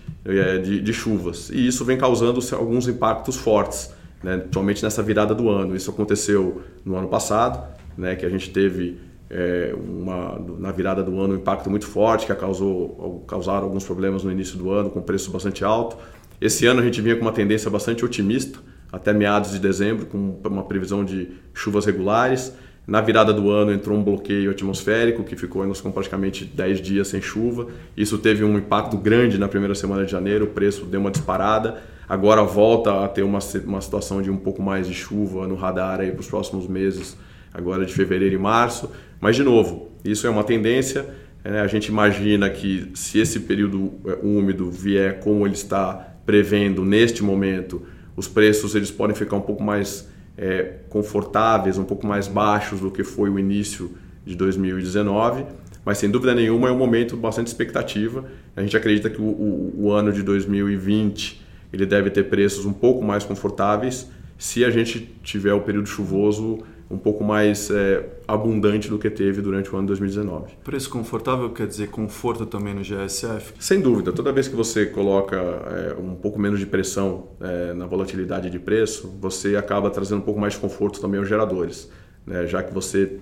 de, 0.60 0.81
de, 0.81 0.94
chuvas. 0.94 1.50
E 1.50 1.68
isso 1.68 1.86
vem 1.86 1.98
causando 1.98 2.39
alguns 2.54 2.88
impactos 2.88 3.36
fortes, 3.36 3.94
né, 4.24 4.38
principalmente 4.38 4.83
nessa 4.83 5.04
virada 5.04 5.36
do 5.36 5.50
ano. 5.50 5.75
Isso 5.75 5.92
aconteceu 5.92 6.63
no 6.83 6.95
ano 6.95 7.07
passado, 7.07 7.63
né, 7.95 8.16
que 8.16 8.25
a 8.25 8.30
gente 8.30 8.50
teve 8.50 8.98
é, 9.30 9.75
uma, 9.77 10.39
na 10.60 10.72
virada 10.72 11.04
do 11.04 11.19
ano 11.19 11.33
um 11.33 11.38
impacto 11.38 11.69
muito 11.69 11.86
forte, 11.86 12.25
que 12.25 12.33
causou, 12.33 13.24
causaram 13.27 13.65
alguns 13.65 13.84
problemas 13.84 14.24
no 14.24 14.32
início 14.32 14.58
do 14.58 14.72
ano, 14.72 14.89
com 14.89 15.01
preço 15.01 15.32
bastante 15.32 15.63
alto. 15.63 15.98
Esse 16.39 16.65
ano 16.65 16.82
a 16.82 16.84
gente 16.84 17.01
vinha 17.01 17.15
com 17.15 17.22
uma 17.22 17.32
tendência 17.32 17.70
bastante 17.70 18.03
otimista, 18.03 18.60
até 18.91 19.13
meados 19.13 19.51
de 19.51 19.60
dezembro, 19.60 20.05
com 20.05 20.39
uma 20.44 20.63
previsão 20.63 21.03
de 21.03 21.32
chuvas 21.53 21.86
regulares. 21.86 22.53
Na 22.88 23.01
virada 23.01 23.34
do 23.34 23.50
ano 23.50 23.74
entrou 23.74 23.98
um 23.98 24.04
bloqueio 24.04 24.51
atmosférico 24.51 25.24
que 25.24 25.36
ficou 25.36 25.65
com 25.82 25.92
praticamente 25.92 26.46
10 26.46 26.82
dias 26.82 27.08
sem 27.08 27.22
chuva. 27.22 27.68
Isso 27.98 28.18
teve 28.20 28.44
um 28.44 28.58
impacto 28.58 28.96
grande 28.98 29.39
na 29.39 29.48
primeira 29.48 29.74
semana 29.74 30.06
de 30.06 30.12
janeiro, 30.12 30.46
o 30.46 30.50
preço 30.50 30.86
deu 30.86 31.00
uma 31.00 31.10
disparada. 31.10 31.82
Agora 32.08 32.44
volta 32.44 33.04
a 33.04 33.08
ter 33.08 33.24
uma, 33.24 33.39
uma 33.65 33.82
situação 33.82 34.22
de 34.22 34.30
um 34.30 34.38
pouco 34.38 34.62
mais 34.62 34.88
de 34.88 34.94
chuva 34.94 35.48
no 35.48 35.56
radar 35.56 35.98
para 35.98 36.20
os 36.20 36.27
próximos 36.27 36.68
meses, 36.68 37.18
agora 37.51 37.84
de 37.84 37.94
fevereiro 37.94 38.36
e 38.36 38.38
março. 38.38 38.92
Mas, 39.20 39.36
de 39.36 39.44
novo, 39.44 39.89
isso 40.04 40.27
é 40.27 40.30
uma 40.30 40.44
tendência. 40.44 41.08
Né? 41.44 41.62
A 41.62 41.68
gente 41.68 41.88
imagina 41.88 42.48
que 42.51 42.92
se 42.94 43.18
esse 43.18 43.39
período 43.39 43.94
é, 44.06 44.20
úmido 44.22 44.70
vier 44.70 45.20
como 45.20 45.48
ele 45.48 45.56
está 45.56 46.15
prevendo 46.24 46.86
neste 46.86 47.24
momento, 47.24 47.82
os 48.15 48.27
preços 48.27 48.75
eles 48.75 48.92
podem 48.92 49.15
ficar 49.15 49.36
um 49.38 49.42
pouco 49.42 49.63
mais 49.63 50.08
é, 50.38 50.80
confortáveis, 50.89 51.77
um 51.77 51.84
pouco 51.84 52.06
mais 52.06 52.27
baixos 52.27 52.80
do 52.80 52.92
que 52.92 53.04
foi 53.04 53.30
o 53.30 53.39
início 53.39 53.92
de 54.25 54.36
2019, 54.36 55.46
mas 55.84 55.98
sem 55.98 56.10
dúvida 56.10 56.34
nenhuma 56.34 56.68
é 56.68 56.72
um 56.72 56.77
momento 56.77 57.15
bastante 57.15 57.48
expectativa. 57.48 58.25
A 58.56 58.62
gente 58.62 58.75
acredita 58.75 59.10
que 59.10 59.22
o, 59.22 59.25
o, 59.25 59.74
o 59.86 59.92
ano 59.92 60.12
de 60.12 60.24
2020 60.24 61.44
ele 61.72 61.86
deve 61.86 62.10
ter 62.10 62.24
preços 62.24 62.65
um 62.65 62.74
pouco 62.74 63.04
mais 63.04 63.24
confortáveis 63.24 64.10
se 64.38 64.65
a 64.65 64.70
gente 64.70 65.15
tiver 65.24 65.54
o 65.54 65.62
período 65.62 65.88
chuvoso 65.88 66.60
um 66.89 66.98
pouco 66.98 67.24
mais 67.24 67.70
é, 67.72 68.06
abundante 68.27 68.89
do 68.89 69.00
que 69.00 69.10
teve 69.10 69.42
durante 69.42 69.74
o 69.74 69.77
ano 69.77 69.88
2019. 69.88 70.54
Preço 70.63 70.89
confortável 70.89 71.50
quer 71.50 71.68
dizer 71.68 71.89
conforto 71.89 72.46
também 72.46 72.74
no 72.74 72.82
GSF? 72.82 73.54
Sem 73.60 73.82
dúvida. 73.82 74.12
Toda 74.12 74.32
vez 74.32 74.48
que 74.48 74.56
você 74.56 74.86
coloca 74.86 75.36
é, 75.36 75.96
um 76.00 76.15
pouco 76.15 76.39
menos 76.39 76.60
de 76.60 76.65
pressão 76.65 77.27
é, 77.42 77.74
na 77.74 77.88
volatilidade 77.88 78.50
de 78.50 78.60
preço, 78.60 79.18
você 79.20 79.56
acaba 79.56 79.89
trazendo 79.89 80.20
um 80.20 80.25
pouco 80.25 80.39
mais 80.39 80.54
de 80.54 80.60
conforto 80.60 81.01
também 81.01 81.20
aos 81.20 81.27
geradores. 81.27 81.89
Né? 82.25 82.46
Já 82.46 82.62
que 82.62 82.74
você 82.74 83.20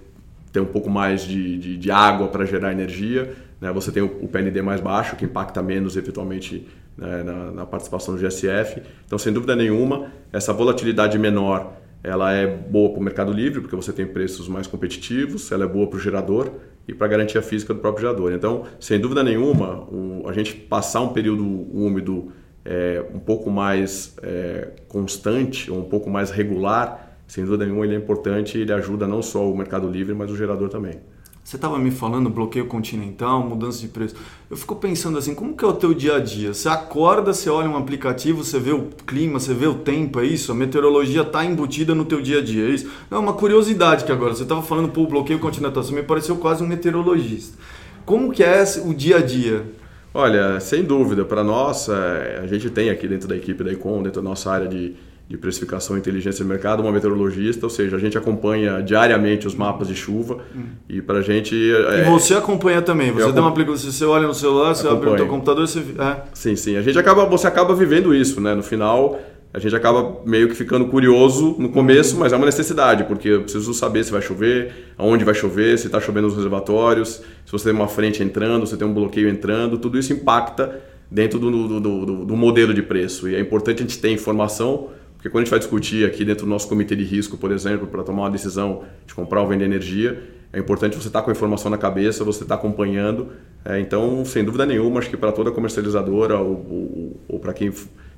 tem 0.51 0.61
um 0.61 0.67
pouco 0.67 0.89
mais 0.89 1.23
de, 1.23 1.57
de, 1.57 1.77
de 1.77 1.91
água 1.91 2.27
para 2.27 2.45
gerar 2.45 2.71
energia, 2.71 3.33
né? 3.61 3.71
você 3.71 3.91
tem 3.91 4.03
o, 4.03 4.07
o, 4.21 4.27
PND 4.27 4.61
mais 4.61 4.81
baixo, 4.81 5.15
que 5.15 5.23
impacta 5.23 5.63
menos 5.63 5.95
eventualmente 5.95 6.67
né, 6.97 7.23
na, 7.23 7.51
na 7.51 7.65
participação 7.65 8.13
do 8.13 8.21
GSF. 8.21 8.81
Então, 9.05 9.17
sem 9.17 9.31
dúvida 9.31 9.55
nenhuma, 9.55 10.11
essa 10.31 10.51
volatilidade 10.51 11.17
menor 11.17 11.81
ela 12.03 12.33
é 12.33 12.45
boa 12.45 12.89
para 12.89 12.99
o 12.99 13.03
mercado 13.03 13.31
livre, 13.31 13.61
porque 13.61 13.75
você 13.75 13.93
tem 13.93 14.05
preços 14.05 14.47
mais 14.49 14.67
competitivos, 14.67 15.51
ela 15.51 15.63
é 15.63 15.67
boa 15.67 15.87
para 15.87 15.97
o 15.97 15.99
gerador 15.99 16.51
e 16.85 16.93
para 16.93 17.07
a 17.07 17.09
garantia 17.09 17.41
física 17.41 17.73
do 17.73 17.79
próprio 17.79 18.07
gerador. 18.07 18.33
Então, 18.33 18.65
sem 18.79 18.99
dúvida 18.99 19.23
nenhuma, 19.23 19.83
o, 19.89 20.27
a 20.27 20.33
gente 20.33 20.53
passar 20.53 20.99
um 20.99 21.13
período 21.13 21.43
úmido 21.43 22.33
é, 22.65 23.05
um 23.13 23.19
pouco 23.19 23.49
mais 23.49 24.15
é, 24.21 24.71
constante, 24.89 25.71
ou 25.71 25.79
um 25.79 25.85
pouco 25.85 26.09
mais 26.09 26.29
regular, 26.29 27.17
sem 27.25 27.45
dúvida 27.45 27.65
nenhuma 27.65 27.85
ele 27.85 27.95
é 27.95 27.97
importante 27.97 28.57
e 28.57 28.61
ele 28.61 28.73
ajuda 28.73 29.07
não 29.07 29.21
só 29.21 29.49
o 29.49 29.57
Mercado 29.57 29.89
Livre, 29.89 30.13
mas 30.13 30.29
o 30.29 30.35
gerador 30.35 30.67
também. 30.69 30.99
Você 31.43 31.57
estava 31.57 31.77
me 31.77 31.91
falando 31.91 32.29
bloqueio 32.29 32.67
continental, 32.67 33.43
mudança 33.43 33.81
de 33.81 33.89
preço. 33.89 34.15
Eu 34.49 34.55
fico 34.55 34.77
pensando 34.77 35.17
assim, 35.17 35.35
como 35.35 35.57
que 35.57 35.65
é 35.65 35.67
o 35.67 35.73
teu 35.73 35.93
dia 35.93 36.15
a 36.15 36.19
dia? 36.19 36.53
Você 36.53 36.69
acorda, 36.69 37.33
você 37.33 37.49
olha 37.49 37.69
um 37.69 37.75
aplicativo, 37.75 38.43
você 38.43 38.57
vê 38.57 38.71
o 38.71 38.87
clima, 39.05 39.39
você 39.39 39.53
vê 39.53 39.67
o 39.67 39.73
tempo, 39.75 40.21
é 40.21 40.25
isso? 40.25 40.53
A 40.53 40.55
meteorologia 40.55 41.21
está 41.21 41.43
embutida 41.43 41.93
no 41.93 42.05
teu 42.05 42.21
dia 42.21 42.39
a 42.39 42.41
dia, 42.41 42.65
é 42.65 42.69
isso? 42.69 42.89
Não, 43.11 43.19
uma 43.19 43.33
curiosidade 43.33 44.05
que 44.05 44.11
agora, 44.11 44.33
você 44.33 44.43
estava 44.43 44.61
falando, 44.61 44.89
pô, 44.89 45.05
bloqueio 45.05 45.37
continental, 45.37 45.83
você 45.83 45.93
me 45.93 46.01
pareceu 46.01 46.37
quase 46.37 46.63
um 46.63 46.67
meteorologista. 46.67 47.57
Como 48.05 48.31
que 48.31 48.41
é 48.41 48.63
o 48.85 48.93
dia 48.93 49.17
a 49.17 49.21
dia? 49.21 49.65
Olha, 50.13 50.59
sem 50.61 50.83
dúvida, 50.83 51.25
para 51.25 51.43
nós, 51.43 51.89
é, 51.89 52.39
a 52.41 52.47
gente 52.47 52.69
tem 52.69 52.89
aqui 52.89 53.07
dentro 53.07 53.27
da 53.27 53.35
equipe 53.35 53.63
da 53.63 53.71
Econ, 53.71 54.01
dentro 54.01 54.21
da 54.21 54.29
nossa 54.29 54.49
área 54.49 54.67
de 54.67 54.95
de 55.27 55.37
precificação 55.37 55.95
e 55.95 55.99
inteligência 55.99 56.43
de 56.43 56.49
mercado, 56.49 56.81
uma 56.81 56.91
meteorologista, 56.91 57.65
ou 57.65 57.69
seja, 57.69 57.95
a 57.95 57.99
gente 57.99 58.17
acompanha 58.17 58.81
diariamente 58.81 59.47
os 59.47 59.55
mapas 59.55 59.87
de 59.87 59.95
chuva 59.95 60.39
hum. 60.55 60.63
e 60.87 61.01
para 61.01 61.19
a 61.19 61.21
gente... 61.21 61.55
É, 61.55 62.01
e 62.01 62.09
você 62.09 62.33
acompanha 62.33 62.81
também, 62.81 63.11
você 63.11 63.31
dá 63.31 63.41
uma 63.41 63.49
aplicação, 63.49 63.91
você 63.91 64.05
olha 64.05 64.27
no 64.27 64.33
celular, 64.33 64.75
você 64.75 64.85
acompanho. 64.85 65.13
abre 65.13 65.15
o 65.15 65.17
seu 65.17 65.27
computador, 65.27 65.67
você... 65.67 65.79
É. 65.79 66.21
Sim, 66.33 66.55
sim, 66.55 66.75
a 66.75 66.81
gente 66.81 66.99
acaba, 66.99 67.25
você 67.25 67.47
acaba 67.47 67.73
vivendo 67.73 68.13
isso, 68.13 68.41
né? 68.41 68.53
No 68.53 68.61
final, 68.61 69.19
a 69.53 69.59
gente 69.59 69.75
acaba 69.75 70.21
meio 70.25 70.49
que 70.49 70.55
ficando 70.55 70.85
curioso 70.87 71.55
no 71.59 71.69
começo, 71.69 72.17
mas 72.17 72.33
é 72.33 72.35
uma 72.35 72.45
necessidade, 72.45 73.03
porque 73.03 73.29
eu 73.29 73.43
preciso 73.43 73.73
saber 73.73 74.03
se 74.03 74.11
vai 74.11 74.21
chover, 74.21 74.93
aonde 74.97 75.23
vai 75.23 75.35
chover, 75.35 75.77
se 75.77 75.85
está 75.85 76.01
chovendo 76.01 76.27
nos 76.27 76.35
reservatórios, 76.35 77.21
se 77.45 77.51
você 77.51 77.65
tem 77.65 77.73
uma 77.73 77.87
frente 77.87 78.23
entrando, 78.23 78.65
se 78.65 78.75
tem 78.75 78.87
um 78.87 78.93
bloqueio 78.93 79.29
entrando, 79.29 79.77
tudo 79.77 79.97
isso 79.97 80.11
impacta 80.11 80.81
dentro 81.09 81.37
do, 81.37 81.51
do, 81.51 81.79
do, 81.79 82.25
do 82.25 82.35
modelo 82.35 82.73
de 82.73 82.81
preço. 82.81 83.29
E 83.29 83.35
é 83.35 83.39
importante 83.39 83.77
a 83.77 83.81
gente 83.81 83.99
ter 83.99 84.09
informação 84.09 84.89
porque 85.23 85.31
quando 85.31 85.43
a 85.43 85.45
gente 85.45 85.51
vai 85.51 85.59
discutir 85.59 86.05
aqui 86.05 86.25
dentro 86.25 86.45
do 86.45 86.49
nosso 86.49 86.67
comitê 86.67 86.97
de 86.97 87.03
risco, 87.05 87.37
por 87.37 87.49
exemplo, 87.49 87.87
para 87.87 88.03
tomar 88.03 88.23
uma 88.23 88.29
decisão 88.29 88.83
de 89.07 89.13
comprar 89.13 89.39
ou 89.39 89.47
vender 89.47 89.63
energia, 89.63 90.21
é 90.51 90.59
importante 90.59 90.97
você 90.97 91.07
estar 91.07 91.19
tá 91.19 91.23
com 91.23 91.31
a 91.31 91.33
informação 91.33 91.71
na 91.71 91.77
cabeça, 91.77 92.25
você 92.25 92.43
estar 92.43 92.57
tá 92.57 92.59
acompanhando. 92.59 93.29
É, 93.63 93.79
então, 93.79 94.25
sem 94.25 94.43
dúvida 94.43 94.65
nenhuma, 94.65 94.99
acho 94.99 95.09
que 95.09 95.15
para 95.15 95.31
toda 95.31 95.49
comercializadora 95.49 96.37
ou, 96.37 96.51
ou, 96.69 97.21
ou 97.29 97.39
para 97.39 97.53
quem 97.53 97.71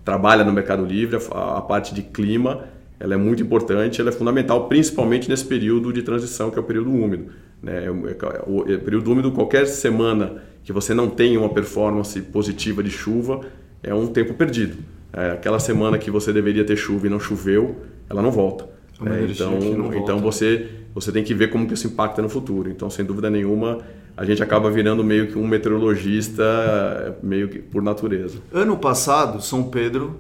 trabalha 0.03 0.43
no 0.43 0.51
Mercado 0.51 0.83
Livre, 0.83 1.19
a, 1.31 1.57
a, 1.59 1.61
parte 1.61 1.93
de 1.93 2.01
clima 2.01 2.63
ela 2.99 3.13
é 3.13 3.17
muito 3.17 3.43
importante, 3.43 4.01
ela 4.01 4.09
é 4.09 4.13
fundamental, 4.13 4.67
principalmente 4.67 5.29
nesse 5.29 5.45
período 5.45 5.93
de 5.93 6.01
transição, 6.01 6.49
que 6.49 6.57
é 6.57 6.61
o 6.61 6.65
período 6.65 6.89
úmido. 6.89 7.27
Né? 7.61 7.87
O, 7.87 8.51
o, 8.51 8.61
o 8.61 8.79
período 8.79 9.11
úmido, 9.11 9.31
qualquer 9.31 9.67
semana 9.67 10.41
que 10.63 10.73
você 10.73 10.95
não 10.95 11.07
tenha 11.07 11.39
uma 11.39 11.49
performance 11.49 12.19
positiva 12.19 12.81
de 12.81 12.89
chuva, 12.89 13.41
é 13.83 13.93
um 13.93 14.07
tempo 14.07 14.33
perdido 14.33 14.77
é, 15.15 15.31
aquela 15.31 15.59
semana 15.59 15.97
que 15.97 16.11
você 16.11 16.33
deveria 16.33 16.65
ter 16.65 16.75
chuva 16.75 17.07
e 17.07 17.09
não 17.09 17.19
choveu, 17.19 17.75
ela 18.09 18.21
não 18.21 18.31
volta. 18.31 18.67
É, 19.05 19.25
então, 19.29 19.59
não 19.59 19.93
então 19.93 20.19
você 20.19 20.69
você 20.93 21.11
tem 21.11 21.23
que 21.23 21.33
ver 21.33 21.49
como 21.49 21.67
que 21.67 21.73
isso 21.73 21.87
impacta 21.87 22.21
no 22.21 22.29
futuro. 22.29 22.69
Então, 22.69 22.89
sem 22.89 23.03
dúvida 23.03 23.29
nenhuma, 23.29 23.79
a 24.15 24.23
gente 24.23 24.41
acaba 24.41 24.71
virando 24.71 25.03
meio 25.03 25.27
que 25.27 25.37
um 25.37 25.45
meteorologista 25.45 27.17
meio 27.21 27.49
que 27.49 27.59
por 27.59 27.83
natureza. 27.83 28.39
Ano 28.53 28.77
passado, 28.77 29.41
São 29.41 29.63
Pedro 29.63 30.15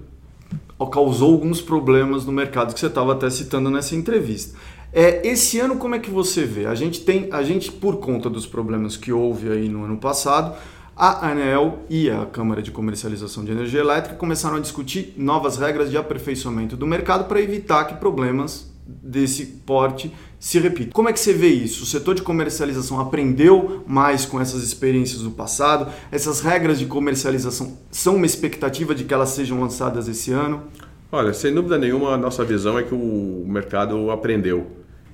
causou 0.91 1.31
alguns 1.31 1.61
problemas 1.61 2.25
no 2.25 2.33
mercado 2.33 2.73
que 2.73 2.79
você 2.79 2.87
estava 2.87 3.13
até 3.13 3.29
citando 3.29 3.69
nessa 3.69 3.95
entrevista. 3.95 4.57
É, 4.91 5.25
esse 5.27 5.59
ano 5.59 5.77
como 5.77 5.95
é 5.95 5.99
que 5.99 6.09
você 6.09 6.43
vê? 6.43 6.65
A 6.65 6.75
gente 6.75 7.01
tem, 7.01 7.29
a 7.31 7.41
gente 7.41 7.71
por 7.71 7.97
conta 7.97 8.29
dos 8.29 8.45
problemas 8.45 8.97
que 8.97 9.11
houve 9.11 9.49
aí 9.49 9.69
no 9.69 9.85
ano 9.85 9.97
passado, 9.97 10.55
a 10.95 11.29
ANEL 11.29 11.79
e 11.89 12.09
a 12.09 12.25
Câmara 12.25 12.61
de 12.61 12.71
Comercialização 12.71 13.43
de 13.43 13.51
Energia 13.51 13.81
Elétrica 13.81 14.15
começaram 14.15 14.55
a 14.55 14.59
discutir 14.61 15.13
novas 15.17 15.57
regras 15.57 15.91
de 15.91 15.97
aperfeiçoamento 15.97 16.77
do 16.77 16.87
mercado 16.87 17.25
para 17.25 17.41
evitar 17.41 17.83
que 17.83 17.95
problemas 17.95 18.73
desse 18.87 19.45
porte 19.45 20.13
se 20.39 20.57
repitam. 20.59 20.93
Como 20.93 21.09
é 21.09 21.13
que 21.13 21.19
você 21.19 21.33
vê 21.33 21.49
isso? 21.49 21.83
O 21.83 21.85
setor 21.85 22.15
de 22.15 22.21
comercialização 22.21 22.99
aprendeu 22.99 23.83
mais 23.85 24.25
com 24.25 24.39
essas 24.39 24.63
experiências 24.63 25.21
do 25.21 25.31
passado? 25.31 25.91
Essas 26.11 26.39
regras 26.39 26.79
de 26.79 26.85
comercialização 26.85 27.77
são 27.91 28.15
uma 28.15 28.25
expectativa 28.25 28.95
de 28.95 29.03
que 29.03 29.13
elas 29.13 29.29
sejam 29.29 29.59
lançadas 29.59 30.07
esse 30.07 30.31
ano? 30.31 30.63
Olha, 31.11 31.33
sem 31.33 31.53
dúvida 31.53 31.77
nenhuma, 31.77 32.13
a 32.13 32.17
nossa 32.17 32.45
visão 32.45 32.79
é 32.79 32.83
que 32.83 32.93
o 32.93 33.43
mercado 33.45 34.11
aprendeu. 34.11 34.67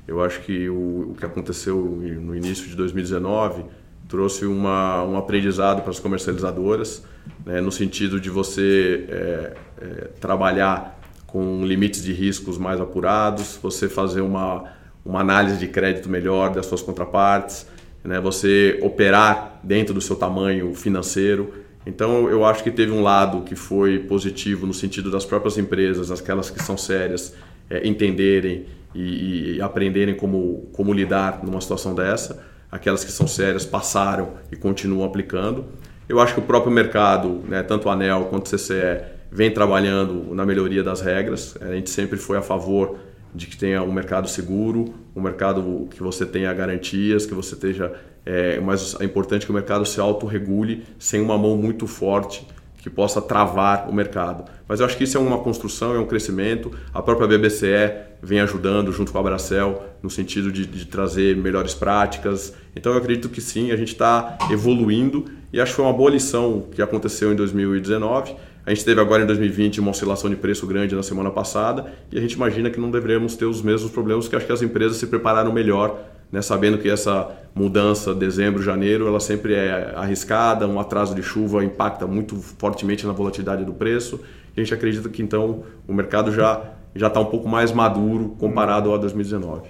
Eu 0.07 0.21
acho 0.21 0.41
que 0.41 0.69
o 0.69 1.15
que 1.17 1.25
aconteceu 1.25 1.77
no 1.77 2.35
início 2.35 2.67
de 2.67 2.75
2019 2.75 3.63
trouxe 4.12 4.46
uma, 4.46 5.06
um 5.06 5.18
aprendizado 5.18 5.82
para 5.82 5.89
as 5.89 6.00
comercializadoras, 6.00 7.01
né, 7.46 7.62
no 7.62 7.72
sentido 7.72 8.20
de 8.20 8.30
você 8.30 9.06
é, 9.08 9.53
é, 9.82 9.88
trabalhar 10.20 11.00
com 11.25 11.65
limites 11.65 12.03
de 12.03 12.12
riscos 12.12 12.58
mais 12.58 12.82
apurados, 12.82 13.58
você 13.63 13.88
fazer 13.88 14.20
uma, 14.20 14.65
uma 15.06 15.22
análise 15.22 15.58
de 15.58 15.65
crédito 15.65 16.10
melhor 16.10 16.51
das 16.51 16.65
suas 16.65 16.82
contrapartes, 16.82 17.65
né, 18.03 18.20
você 18.20 18.77
operar 18.82 19.62
dentro 19.63 19.94
do 19.94 20.01
seu 20.01 20.18
tamanho 20.18 20.75
financeiro. 20.75 21.53
Então, 21.86 22.30
eu 22.30 22.44
acho 22.44 22.62
que 22.65 22.70
teve 22.70 22.91
um 22.91 23.01
lado 23.01 23.44
que 23.44 23.56
foi 23.56 23.98
positivo 23.98 24.68
no 24.68 24.74
sentido 24.74 25.10
das 25.10 25.24
próprias 25.24 25.58
empresas, 25.58 26.12
aquelas 26.12 26.50
que 26.50 26.62
são 26.62 26.75
sérias, 26.75 27.34
é, 27.70 27.88
entenderem 27.88 28.65
e, 28.94 29.56
e 29.56 29.62
aprenderem 29.62 30.15
como, 30.15 30.70
como 30.74 30.91
lidar 30.91 31.41
numa 31.46 31.62
situação 31.62 31.96
dessa 31.96 32.50
aquelas 32.71 33.03
que 33.03 33.11
são 33.11 33.27
sérias 33.27 33.65
passaram 33.65 34.33
e 34.51 34.55
continuam 34.55 35.05
aplicando. 35.05 35.65
Eu 36.07 36.19
acho 36.19 36.33
que 36.33 36.39
o 36.39 36.43
próprio 36.43 36.71
mercado, 36.71 37.41
né, 37.47 37.61
tanto 37.63 37.89
a 37.89 37.93
ANEL 37.93 38.25
quanto 38.25 38.47
o 38.47 38.49
CCE, 38.49 39.01
vem 39.31 39.51
trabalhando 39.51 40.33
na 40.33 40.45
melhoria 40.45 40.83
das 40.83 41.01
regras. 41.01 41.57
A 41.61 41.73
gente 41.73 41.89
sempre 41.89 42.17
foi 42.17 42.37
a 42.37 42.41
favor 42.41 42.97
de 43.33 43.47
que 43.47 43.55
tenha 43.55 43.81
um 43.81 43.91
mercado 43.91 44.27
seguro, 44.29 44.93
um 45.15 45.21
mercado 45.21 45.87
que 45.91 46.03
você 46.03 46.25
tenha 46.25 46.53
garantias, 46.53 47.25
que 47.25 47.33
você 47.33 47.53
esteja. 47.55 47.93
É, 48.25 48.59
mas 48.59 48.95
é 48.99 49.05
importante 49.05 49.45
que 49.45 49.51
o 49.51 49.55
mercado 49.55 49.85
se 49.85 49.99
autorregule 49.99 50.83
sem 50.99 51.21
uma 51.21 51.37
mão 51.37 51.57
muito 51.57 51.87
forte 51.87 52.45
que 52.81 52.89
possa 52.89 53.21
travar 53.21 53.88
o 53.88 53.93
mercado. 53.93 54.43
Mas 54.67 54.79
eu 54.79 54.85
acho 54.85 54.97
que 54.97 55.03
isso 55.03 55.15
é 55.15 55.19
uma 55.19 55.38
construção, 55.38 55.95
é 55.95 56.00
um 56.00 56.05
crescimento. 56.05 56.71
A 56.93 57.01
própria 57.01 57.27
BBCE 57.27 57.93
vem 58.21 58.39
ajudando 58.41 58.91
junto 58.91 59.11
com 59.11 59.19
a 59.19 59.23
Bracel 59.23 59.83
no 60.01 60.09
sentido 60.09 60.51
de, 60.51 60.65
de 60.65 60.85
trazer 60.85 61.38
melhores 61.38 61.75
práticas. 61.75 62.53
Então 62.75 62.91
eu 62.91 62.97
acredito 62.97 63.29
que 63.29 63.39
sim, 63.39 63.71
a 63.71 63.77
gente 63.77 63.93
está 63.93 64.38
evoluindo 64.50 65.25
e 65.53 65.61
acho 65.61 65.71
que 65.71 65.75
foi 65.75 65.85
uma 65.85 65.93
boa 65.93 66.09
lição 66.09 66.65
que 66.71 66.81
aconteceu 66.81 67.31
em 67.31 67.35
2019. 67.35 68.35
A 68.65 68.69
gente 68.71 68.83
teve 68.83 69.00
agora 69.00 69.23
em 69.23 69.27
2020 69.27 69.79
uma 69.79 69.91
oscilação 69.91 70.29
de 70.29 70.35
preço 70.35 70.65
grande 70.65 70.95
na 70.95 71.03
semana 71.03 71.29
passada 71.29 71.93
e 72.11 72.17
a 72.17 72.21
gente 72.21 72.33
imagina 72.33 72.69
que 72.69 72.79
não 72.79 72.89
deveremos 72.89 73.35
ter 73.35 73.45
os 73.45 73.61
mesmos 73.61 73.91
problemas, 73.91 74.27
que 74.27 74.35
acho 74.35 74.45
que 74.45 74.51
as 74.51 74.61
empresas 74.61 74.97
se 74.97 75.07
prepararam 75.07 75.51
melhor 75.51 76.00
né, 76.31 76.41
sabendo 76.41 76.77
que 76.77 76.89
essa 76.89 77.29
mudança 77.53 78.13
dezembro, 78.15 78.63
janeiro, 78.63 79.07
ela 79.07 79.19
sempre 79.19 79.53
é 79.53 79.93
arriscada, 79.95 80.67
um 80.67 80.79
atraso 80.79 81.13
de 81.13 81.21
chuva 81.21 81.63
impacta 81.63 82.07
muito 82.07 82.35
fortemente 82.38 83.05
na 83.05 83.11
volatilidade 83.11 83.65
do 83.65 83.73
preço. 83.73 84.19
A 84.55 84.59
gente 84.59 84.73
acredita 84.73 85.09
que 85.09 85.21
então 85.21 85.63
o 85.88 85.93
mercado 85.93 86.31
já 86.31 86.61
já 86.95 87.07
está 87.07 87.19
um 87.19 87.25
pouco 87.25 87.47
mais 87.47 87.71
maduro 87.71 88.35
comparado 88.38 88.93
a 88.93 88.97
2019. 88.97 89.61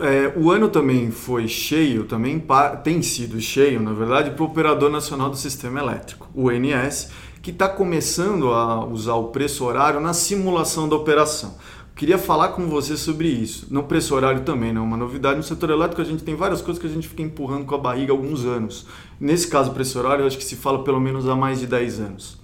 É, 0.00 0.32
o 0.36 0.50
ano 0.50 0.68
também 0.68 1.10
foi 1.10 1.46
cheio, 1.46 2.04
também 2.04 2.42
tem 2.82 3.02
sido 3.02 3.40
cheio, 3.40 3.80
na 3.80 3.92
verdade, 3.92 4.30
para 4.30 4.42
o 4.42 4.46
Operador 4.46 4.90
Nacional 4.90 5.28
do 5.28 5.36
Sistema 5.36 5.80
Elétrico, 5.80 6.28
o 6.34 6.48
ONS, 6.48 7.10
que 7.42 7.50
está 7.50 7.68
começando 7.68 8.52
a 8.52 8.84
usar 8.86 9.14
o 9.14 9.24
preço 9.24 9.64
horário 9.64 10.00
na 10.00 10.14
simulação 10.14 10.88
da 10.88 10.96
operação. 10.96 11.56
Queria 11.96 12.18
falar 12.18 12.48
com 12.48 12.68
você 12.68 12.94
sobre 12.94 13.26
isso. 13.26 13.68
No 13.70 13.84
preço 13.84 14.14
horário 14.14 14.42
também, 14.42 14.70
não 14.70 14.82
é 14.82 14.84
uma 14.84 14.98
novidade. 14.98 15.38
No 15.38 15.42
setor 15.42 15.70
elétrico 15.70 16.02
a 16.02 16.04
gente 16.04 16.22
tem 16.22 16.34
várias 16.34 16.60
coisas 16.60 16.78
que 16.78 16.86
a 16.86 16.90
gente 16.90 17.08
fica 17.08 17.22
empurrando 17.22 17.64
com 17.64 17.74
a 17.74 17.78
barriga 17.78 18.12
há 18.12 18.14
alguns 18.14 18.44
anos. 18.44 18.84
Nesse 19.18 19.48
caso, 19.48 19.70
preço 19.70 19.98
horário, 19.98 20.22
eu 20.22 20.26
acho 20.26 20.36
que 20.36 20.44
se 20.44 20.56
fala 20.56 20.84
pelo 20.84 21.00
menos 21.00 21.26
há 21.26 21.34
mais 21.34 21.58
de 21.58 21.66
10 21.66 22.00
anos. 22.00 22.38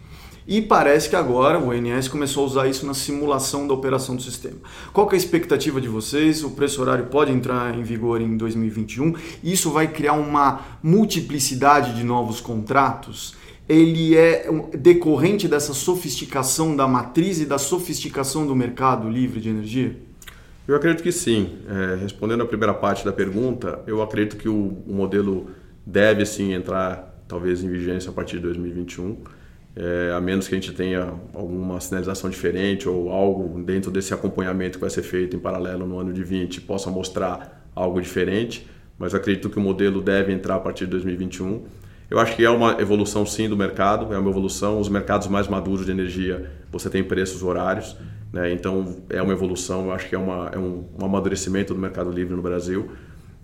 E 0.48 0.62
parece 0.62 1.10
que 1.10 1.14
agora 1.14 1.58
o 1.58 1.68
ONS 1.68 2.08
começou 2.08 2.44
a 2.44 2.46
usar 2.46 2.66
isso 2.66 2.86
na 2.86 2.94
simulação 2.94 3.68
da 3.68 3.74
operação 3.74 4.16
do 4.16 4.22
sistema. 4.22 4.56
Qual 4.90 5.06
é 5.10 5.12
a 5.12 5.18
expectativa 5.18 5.82
de 5.82 5.88
vocês? 5.88 6.42
O 6.42 6.52
preço 6.52 6.80
horário 6.80 7.08
pode 7.08 7.30
entrar 7.30 7.78
em 7.78 7.82
vigor 7.82 8.22
em 8.22 8.38
2021. 8.38 9.14
Isso 9.44 9.70
vai 9.70 9.86
criar 9.86 10.14
uma 10.14 10.62
multiplicidade 10.82 11.94
de 11.94 12.02
novos 12.02 12.40
contratos? 12.40 13.34
Ele 13.72 14.16
é 14.16 14.50
decorrente 14.76 15.48
dessa 15.48 15.72
sofisticação 15.72 16.76
da 16.76 16.86
matriz 16.86 17.40
e 17.40 17.46
da 17.46 17.58
sofisticação 17.58 18.46
do 18.46 18.54
mercado 18.54 19.08
livre 19.08 19.40
de 19.40 19.48
energia? 19.48 19.96
Eu 20.68 20.76
acredito 20.76 21.02
que 21.02 21.10
sim. 21.10 21.58
É, 21.68 21.96
respondendo 21.96 22.42
a 22.42 22.46
primeira 22.46 22.74
parte 22.74 23.04
da 23.04 23.12
pergunta, 23.12 23.80
eu 23.86 24.02
acredito 24.02 24.36
que 24.36 24.48
o, 24.48 24.76
o, 24.86 24.92
modelo 24.92 25.50
deve 25.86 26.24
sim 26.26 26.52
entrar 26.52 27.24
talvez 27.26 27.64
em 27.64 27.68
vigência 27.68 28.10
a 28.10 28.12
partir 28.12 28.36
de 28.36 28.42
2021, 28.42 29.16
é, 29.74 30.12
a 30.14 30.20
menos 30.20 30.46
que 30.46 30.54
a 30.54 30.60
gente 30.60 30.72
tenha 30.72 31.14
alguma 31.32 31.80
sinalização 31.80 32.28
diferente 32.28 32.86
ou 32.86 33.10
algo 33.10 33.60
dentro 33.62 33.90
desse 33.90 34.12
acompanhamento 34.12 34.76
que 34.76 34.82
vai 34.82 34.90
ser 34.90 35.02
feito 35.02 35.34
em 35.34 35.38
paralelo 35.38 35.86
no 35.86 35.98
ano 35.98 36.12
de 36.12 36.22
20 36.22 36.60
possa 36.60 36.90
mostrar 36.90 37.66
algo 37.74 38.00
diferente, 38.02 38.68
mas 38.98 39.14
acredito 39.14 39.48
que 39.48 39.58
o 39.58 39.62
modelo 39.62 40.02
deve 40.02 40.30
entrar 40.30 40.56
a 40.56 40.60
partir 40.60 40.84
de 40.84 40.90
2021. 40.90 41.62
Eu 42.12 42.18
acho 42.18 42.36
que 42.36 42.44
é 42.44 42.50
uma 42.50 42.78
evolução 42.78 43.24
sim 43.24 43.48
do 43.48 43.56
mercado, 43.56 44.12
é 44.12 44.18
uma 44.18 44.28
evolução. 44.28 44.78
Os 44.78 44.90
mercados 44.90 45.28
mais 45.28 45.48
maduros 45.48 45.86
de 45.86 45.92
energia, 45.92 46.50
você 46.70 46.90
tem 46.90 47.02
preços 47.02 47.42
horários, 47.42 47.96
né? 48.30 48.52
então 48.52 48.98
é 49.08 49.22
uma 49.22 49.32
evolução. 49.32 49.86
Eu 49.86 49.92
acho 49.92 50.10
que 50.10 50.14
é, 50.14 50.18
uma, 50.18 50.50
é 50.52 50.58
um, 50.58 50.84
um 51.00 51.06
amadurecimento 51.06 51.72
do 51.72 51.80
mercado 51.80 52.10
livre 52.10 52.36
no 52.36 52.42
Brasil. 52.42 52.90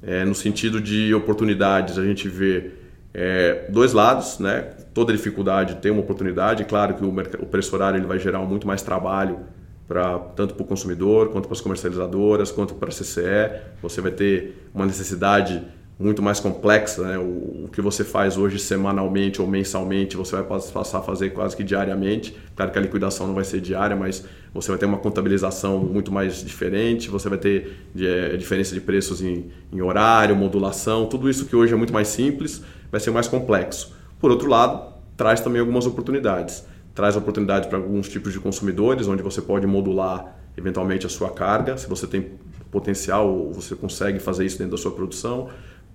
É, 0.02 0.22
no 0.22 0.34
sentido 0.34 0.82
de 0.82 1.14
oportunidades, 1.14 1.96
a 1.96 2.04
gente 2.04 2.28
vê 2.28 2.72
é, 3.14 3.70
dois 3.70 3.94
lados, 3.94 4.38
né? 4.38 4.60
Toda 4.92 5.14
dificuldade 5.14 5.76
tem 5.76 5.90
uma 5.90 6.02
oportunidade. 6.02 6.62
Claro 6.66 6.92
que 6.92 7.02
o, 7.02 7.08
o 7.08 7.46
preço 7.46 7.74
horário 7.74 7.98
ele 7.98 8.06
vai 8.06 8.18
gerar 8.18 8.40
muito 8.40 8.66
mais 8.66 8.82
trabalho 8.82 9.46
para 9.86 10.18
tanto 10.36 10.52
para 10.52 10.62
o 10.62 10.66
consumidor 10.66 11.30
quanto 11.30 11.48
para 11.48 11.54
as 11.54 11.62
comercializadoras 11.62 12.50
quanto 12.50 12.74
para 12.74 12.90
a 12.90 12.92
CCE. 12.92 13.62
Você 13.80 14.02
vai 14.02 14.10
ter 14.10 14.68
uma 14.74 14.84
necessidade 14.84 15.62
muito 15.98 16.22
mais 16.22 16.38
complexa, 16.38 17.02
né? 17.02 17.18
O, 17.18 17.64
o, 17.64 17.68
que 17.72 17.82
você 17.82 18.04
faz 18.04 18.36
hoje 18.36 18.58
semanalmente 18.58 19.42
ou 19.42 19.48
mensalmente, 19.48 20.16
você 20.16 20.36
vai 20.36 20.62
passar 20.62 20.98
a 20.98 21.02
fazer 21.02 21.30
quase 21.30 21.56
que 21.56 21.64
diariamente. 21.64 22.36
Claro 22.54 22.70
que 22.70 22.78
a 22.78 22.82
liquidação 22.82 23.26
não 23.26 23.34
vai 23.34 23.44
ser 23.44 23.60
diária, 23.60 23.96
mas 23.96 24.24
você 24.54 24.70
vai 24.70 24.78
ter 24.78 24.86
uma 24.86 24.98
contabilização 24.98 25.78
muito 25.78 26.12
mais 26.12 26.44
diferente, 26.44 27.10
você 27.10 27.28
vai 27.28 27.38
ter 27.38 27.78
é, 27.98 28.36
diferença 28.36 28.74
de 28.74 28.80
preços 28.80 29.20
em, 29.20 29.50
em 29.72 29.80
horário, 29.82 30.36
modulação, 30.36 31.06
tudo 31.06 31.28
isso 31.28 31.46
que 31.46 31.56
hoje 31.56 31.72
é 31.72 31.76
muito 31.76 31.92
mais 31.92 32.08
simples, 32.08 32.62
vai 32.92 33.00
ser 33.00 33.10
mais 33.10 33.26
complexo. 33.26 33.92
Por 34.20 34.30
outro 34.30 34.48
lado, 34.48 34.94
traz 35.16 35.40
também 35.40 35.60
algumas 35.60 35.84
oportunidades. 35.84 36.64
Traz 36.94 37.16
oportunidades 37.16 37.68
para 37.68 37.78
alguns 37.78 38.08
tipos 38.08 38.32
de 38.32 38.38
consumidores, 38.38 39.08
onde 39.08 39.22
você 39.22 39.42
pode 39.42 39.66
modular 39.66 40.36
eventualmente 40.56 41.06
a 41.06 41.08
sua 41.08 41.30
carga, 41.30 41.76
se 41.76 41.88
você 41.88 42.06
tem 42.06 42.32
potencial, 42.70 43.50
você 43.52 43.74
consegue 43.76 44.18
fazer 44.18 44.44
isso 44.44 44.58
dentro 44.58 44.72
da 44.72 44.78
sua 44.82 44.90
produção 44.90 45.48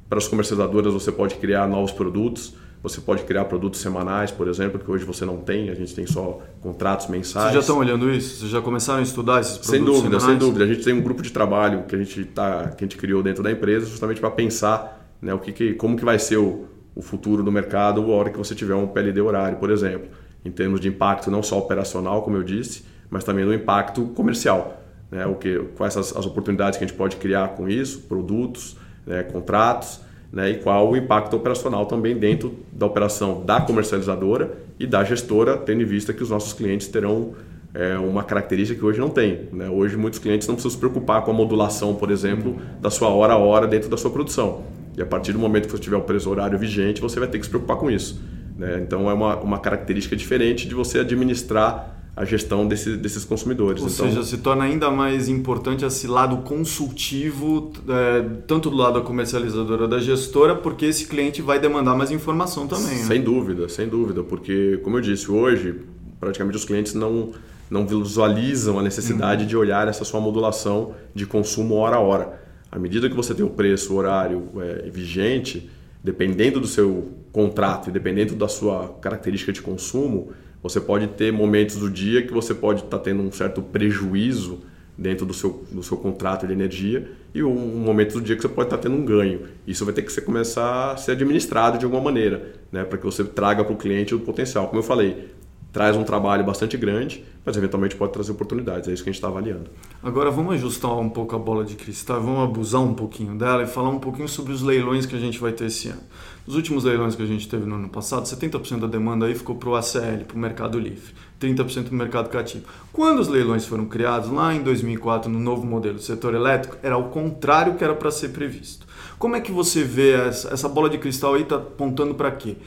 para 0.10 0.18
as 0.18 0.28
comercializadoras, 0.28 0.94
você 0.94 1.12
pode 1.12 1.36
criar 1.36 1.68
novos 1.68 1.92
produtos, 1.92 2.54
você 2.84 3.00
pode 3.00 3.24
criar 3.24 3.46
produtos 3.46 3.80
semanais, 3.80 4.30
por 4.30 4.48
exemplo, 4.50 4.78
que 4.78 4.92
hoje 4.92 5.06
você 5.06 5.24
não 5.24 5.38
tem, 5.38 5.70
a 5.70 5.74
gente 5.74 5.96
tem 5.96 6.06
só 6.06 6.42
contratos 6.60 7.08
mensais. 7.08 7.46
Vocês 7.46 7.54
já 7.54 7.60
estão 7.62 7.78
olhando 7.78 8.12
isso? 8.12 8.42
Vocês 8.42 8.52
já 8.52 8.62
começaram 8.62 9.00
a 9.00 9.04
estudar 9.04 9.40
esses 9.40 9.58
produtos 9.58 9.70
Sem 9.70 9.86
dúvida, 9.86 10.20
semanais? 10.20 10.24
sem 10.24 10.38
dúvida. 10.38 10.66
A 10.66 10.68
gente 10.68 10.84
tem 10.84 10.94
um 10.94 11.02
grupo 11.02 11.22
de 11.22 11.32
trabalho 11.32 11.84
que 11.84 11.96
a 11.96 11.98
gente, 11.98 12.26
tá, 12.26 12.68
que 12.78 12.84
a 12.84 12.86
gente 12.86 12.98
criou 12.98 13.24
dentro 13.24 13.42
da 13.42 13.50
empresa 13.50 13.86
justamente 13.86 14.20
para 14.20 14.30
pensar 14.30 15.02
né, 15.22 15.34
o 15.34 15.40
que, 15.40 15.54
que, 15.54 15.74
como 15.76 15.96
que 15.96 16.04
vai 16.04 16.20
ser 16.20 16.38
o, 16.38 16.66
o 16.94 17.02
futuro 17.02 17.42
do 17.42 17.52
mercado 17.54 18.02
a 18.02 18.16
hora 18.16 18.30
que 18.30 18.38
você 18.38 18.54
tiver 18.54 18.76
um 18.76 18.88
PLD 18.88 19.22
horário, 19.22 19.58
por 19.58 19.72
exemplo, 19.72 20.10
em 20.44 20.52
termos 20.52 20.82
de 20.82 20.90
impacto 20.90 21.32
não 21.32 21.42
só 21.42 21.58
operacional, 21.58 22.22
como 22.22 22.36
eu 22.36 22.44
disse, 22.44 22.84
mas 23.10 23.24
também 23.24 23.46
no 23.46 23.54
impacto 23.54 24.08
comercial. 24.08 24.82
Né, 25.10 25.26
o 25.26 25.36
que, 25.36 25.58
quais 25.78 25.96
as, 25.96 26.14
as 26.18 26.26
oportunidades 26.26 26.78
que 26.78 26.84
a 26.84 26.88
gente 26.88 26.98
pode 26.98 27.16
criar 27.16 27.50
com 27.50 27.70
isso, 27.70 28.02
produtos, 28.02 28.76
né, 29.06 29.24
contratos, 29.24 30.02
né, 30.32 30.52
e 30.52 30.56
qual 30.56 30.90
o 30.90 30.98
impacto 30.98 31.36
operacional 31.36 31.86
também 31.86 32.18
dentro 32.18 32.58
da 32.72 32.86
operação 32.86 33.44
da 33.46 33.62
comercializadora 33.62 34.52
e 34.80 34.88
da 34.88 35.04
gestora, 35.04 35.58
tendo 35.58 35.82
em 35.84 35.86
vista 35.86 36.12
que 36.12 36.24
os 36.24 36.30
nossos 36.30 36.54
clientes 36.54 36.88
terão 36.88 37.34
é, 37.74 37.98
uma 37.98 38.24
característica 38.24 38.80
que 38.80 38.86
hoje 38.86 39.00
não 39.00 39.10
tem. 39.10 39.48
Né? 39.52 39.70
Hoje 39.70 39.98
muitos 39.98 40.20
clientes 40.20 40.48
não 40.48 40.56
precisam 40.56 40.72
se 40.72 40.78
preocupar 40.78 41.24
com 41.24 41.32
a 41.32 41.34
modulação, 41.34 41.96
por 41.96 42.12
exemplo, 42.12 42.58
da 42.80 42.90
sua 42.90 43.10
hora 43.10 43.34
a 43.34 43.38
hora 43.38 43.68
dentro 43.68 43.90
da 43.90 43.98
sua 43.98 44.12
produção. 44.12 44.64
E 44.98 45.02
a 45.02 45.06
partir 45.06 45.34
do 45.34 45.40
momento 45.40 45.66
que 45.66 45.72
você 45.72 45.82
tiver 45.82 45.98
o 45.98 46.02
preço 46.02 46.30
horário 46.30 46.58
vigente, 46.58 47.02
você 47.02 47.20
vai 47.20 47.28
ter 47.28 47.40
que 47.40 47.46
se 47.46 47.50
preocupar 47.50 47.78
com 47.78 47.90
isso. 47.90 48.22
Né? 48.58 48.80
Então 48.82 49.10
é 49.10 49.14
uma, 49.14 49.38
uma 49.38 49.60
característica 49.60 50.16
diferente 50.16 50.68
de 50.68 50.76
você 50.76 51.00
administrar 51.00 51.93
a 52.16 52.26
gestão 52.26 52.68
desse, 52.68 52.96
desses 52.96 53.26
consumidores. 53.26 53.82
Ou 53.82 53.90
então, 53.90 54.06
seja, 54.08 54.24
se 54.24 54.38
torna 54.38 54.66
ainda 54.66 54.92
mais 54.92 55.28
importante 55.28 55.84
esse 55.84 56.06
lado 56.06 56.38
consultivo, 56.38 57.72
é, 57.90 58.22
tanto 58.46 58.70
do 58.70 58.76
lado 58.76 59.00
da 59.00 59.02
comercializadora 59.02 59.88
da 59.88 60.00
gestora, 60.00 60.56
porque 60.56 60.86
esse 60.86 61.08
cliente 61.08 61.42
vai 61.42 61.60
demandar 61.60 61.96
mais 61.96 62.12
informação 62.12 62.68
também. 62.68 62.98
Né? 62.98 63.04
Sem 63.04 63.20
né? 63.20 63.26
dúvida, 63.26 63.68
sem 63.68 63.88
dúvida, 63.88 64.22
porque, 64.24 64.80
como 64.84 64.98
eu 64.98 65.02
disse, 65.02 65.32
hoje 65.32 65.80
praticamente 66.20 66.56
os 66.56 66.64
clientes 66.64 66.94
não, 66.94 67.32
não 67.70 67.86
visualizam 67.86 68.80
a 68.80 68.84
necessidade 68.84 69.44
uhum. 69.44 69.50
de 69.50 69.58
olhar 69.58 69.88
essa 69.88 70.06
sua 70.06 70.22
modulação 70.22 70.94
de 71.14 71.26
consumo 71.26 71.76
hora 71.76 71.98
a 71.98 72.00
hora. 72.00 72.42
À 72.72 72.80
medida 72.80 73.10
que 73.10 73.16
você 73.16 73.34
tem 73.34 73.46
o 73.46 73.50
preço, 73.50 73.94
o 73.94 73.98
horário 73.98 74.50
é, 74.58 74.90
vigente, 74.90 75.70
dependendo 76.04 76.60
do 76.60 76.68
seu 76.68 77.10
contrato 77.32 77.90
e 77.90 77.92
dependendo 77.92 78.36
da 78.36 78.48
sua 78.48 78.96
característica 79.02 79.52
de 79.52 79.62
consumo, 79.62 80.32
você 80.64 80.80
pode 80.80 81.08
ter 81.08 81.32
momentos 81.32 81.76
do 81.76 81.90
dia 81.90 82.26
que 82.26 82.34
você 82.34 82.56
pode 82.56 82.86
estar 82.86 82.98
tá 82.98 83.04
tendo 83.04 83.22
um 83.22 83.32
certo 83.32 83.62
prejuízo 83.62 84.62
dentro 84.98 85.26
do 85.26 85.34
seu, 85.34 85.66
do 85.70 85.84
seu 85.84 85.98
contrato 85.98 86.48
de 86.48 86.54
energia 86.54 87.12
e 87.34 87.44
um, 87.44 87.54
momento 87.54 88.14
do 88.14 88.22
dia 88.22 88.36
que 88.36 88.42
você 88.42 88.48
pode 88.48 88.68
estar 88.68 88.78
tá 88.78 88.84
tendo 88.84 88.96
um 88.96 89.04
ganho. 89.04 89.42
Isso 89.68 89.84
vai 89.84 89.94
ter 89.94 90.04
que 90.04 90.12
ser, 90.12 90.22
começar 90.22 90.94
a 90.94 90.98
ser 90.98 91.12
administrado 91.12 91.78
de 91.78 91.84
alguma 91.84 92.02
maneira, 92.02 92.54
né, 92.72 92.84
para 92.84 92.98
que 92.98 93.06
você 93.06 93.24
traga 93.24 93.64
para 93.64 93.74
o 93.74 93.78
cliente 93.78 94.16
o 94.16 94.20
potencial. 94.20 94.68
Como 94.68 94.80
eu 94.80 94.84
falei, 94.84 95.30
traz 95.74 95.98
um 95.98 96.04
trabalho 96.04 96.46
bastante 96.46 96.78
grande, 96.78 97.26
mas 97.44 97.58
eventualmente 97.58 97.96
pode 97.96 98.14
trazer 98.14 98.32
oportunidades. 98.32 98.88
É 98.88 98.94
isso 98.94 99.04
que 99.04 99.10
a 99.10 99.12
gente 99.12 99.20
está 99.20 99.28
avaliando. 99.28 99.72
Agora 100.04 100.30
vamos 100.30 100.54
ajustar 100.54 100.96
um 101.00 101.10
pouco 101.10 101.36
a 101.36 101.40
bola 101.40 101.66
de 101.66 101.76
cristal, 101.76 102.22
vamos 102.22 102.44
abusar 102.44 102.82
um 102.82 102.94
pouquinho 102.94 103.36
dela 103.36 103.64
e 103.64 103.66
falar 103.66 103.90
um 103.90 104.00
pouquinho 104.00 104.30
sobre 104.30 104.54
os 104.54 104.62
leilões 104.62 105.08
que 105.08 105.16
a 105.16 105.20
gente 105.20 105.40
vai 105.40 105.52
ter 105.52 105.66
esse 105.66 105.90
ano. 105.90 106.04
Nos 106.46 106.56
últimos 106.56 106.84
leilões 106.84 107.16
que 107.16 107.24
a 107.24 107.26
gente 107.26 107.50
teve 107.50 107.66
no 107.66 107.76
ano 107.76 107.90
passado, 107.90 108.26
70% 108.26 108.82
da 108.82 108.88
demanda 108.88 109.26
aí 109.26 109.34
ficou 109.34 109.56
para 109.56 109.70
o 109.70 109.76
ACL, 109.76 110.26
para 110.28 110.36
o 110.36 110.40
Mercado 110.40 110.78
Livre, 110.78 111.14
30% 111.42 111.86
para 111.86 111.94
o 111.94 111.96
mercado 111.96 112.30
cativo. 112.30 112.66
Quando 112.92 113.20
os 113.20 113.28
leilões 113.28 113.66
foram 113.66 113.86
criados, 113.86 114.30
lá 114.30 114.54
em 114.54 114.62
2004, 114.62 115.32
no 115.32 115.40
novo 115.40 115.66
modelo 115.66 115.96
do 115.96 116.02
setor 116.02 116.36
elétrico, 116.36 116.78
era 116.84 116.98
o 116.98 117.10
contrário 117.10 117.76
que 117.76 117.84
era 117.84 117.96
para 117.96 118.12
ser 118.12 118.30
previsto. 118.30 118.86
Como 119.18 119.36
é 119.36 119.42
que 119.42 119.52
você 119.52 119.84
vê 119.84 120.12
essa, 120.12 120.54
essa 120.54 120.70
bola 120.70 120.90
de 120.90 120.98
cristal 120.98 121.34
aí 121.36 121.44
está 121.44 121.56
apontando 121.56 122.14
para 122.14 122.30
quê? 122.30 122.58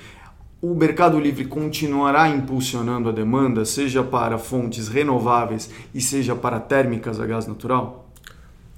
O 0.71 0.75
Mercado 0.75 1.19
Livre 1.21 1.45
continuará 1.45 2.29
impulsionando 2.29 3.09
a 3.09 3.13
demanda, 3.13 3.65
seja 3.65 4.03
para 4.03 4.37
fontes 4.37 4.89
renováveis 4.89 5.71
e 5.95 6.01
seja 6.01 6.35
para 6.35 6.59
térmicas 6.59 7.21
a 7.21 7.27
gás 7.27 7.47
natural? 7.47 8.11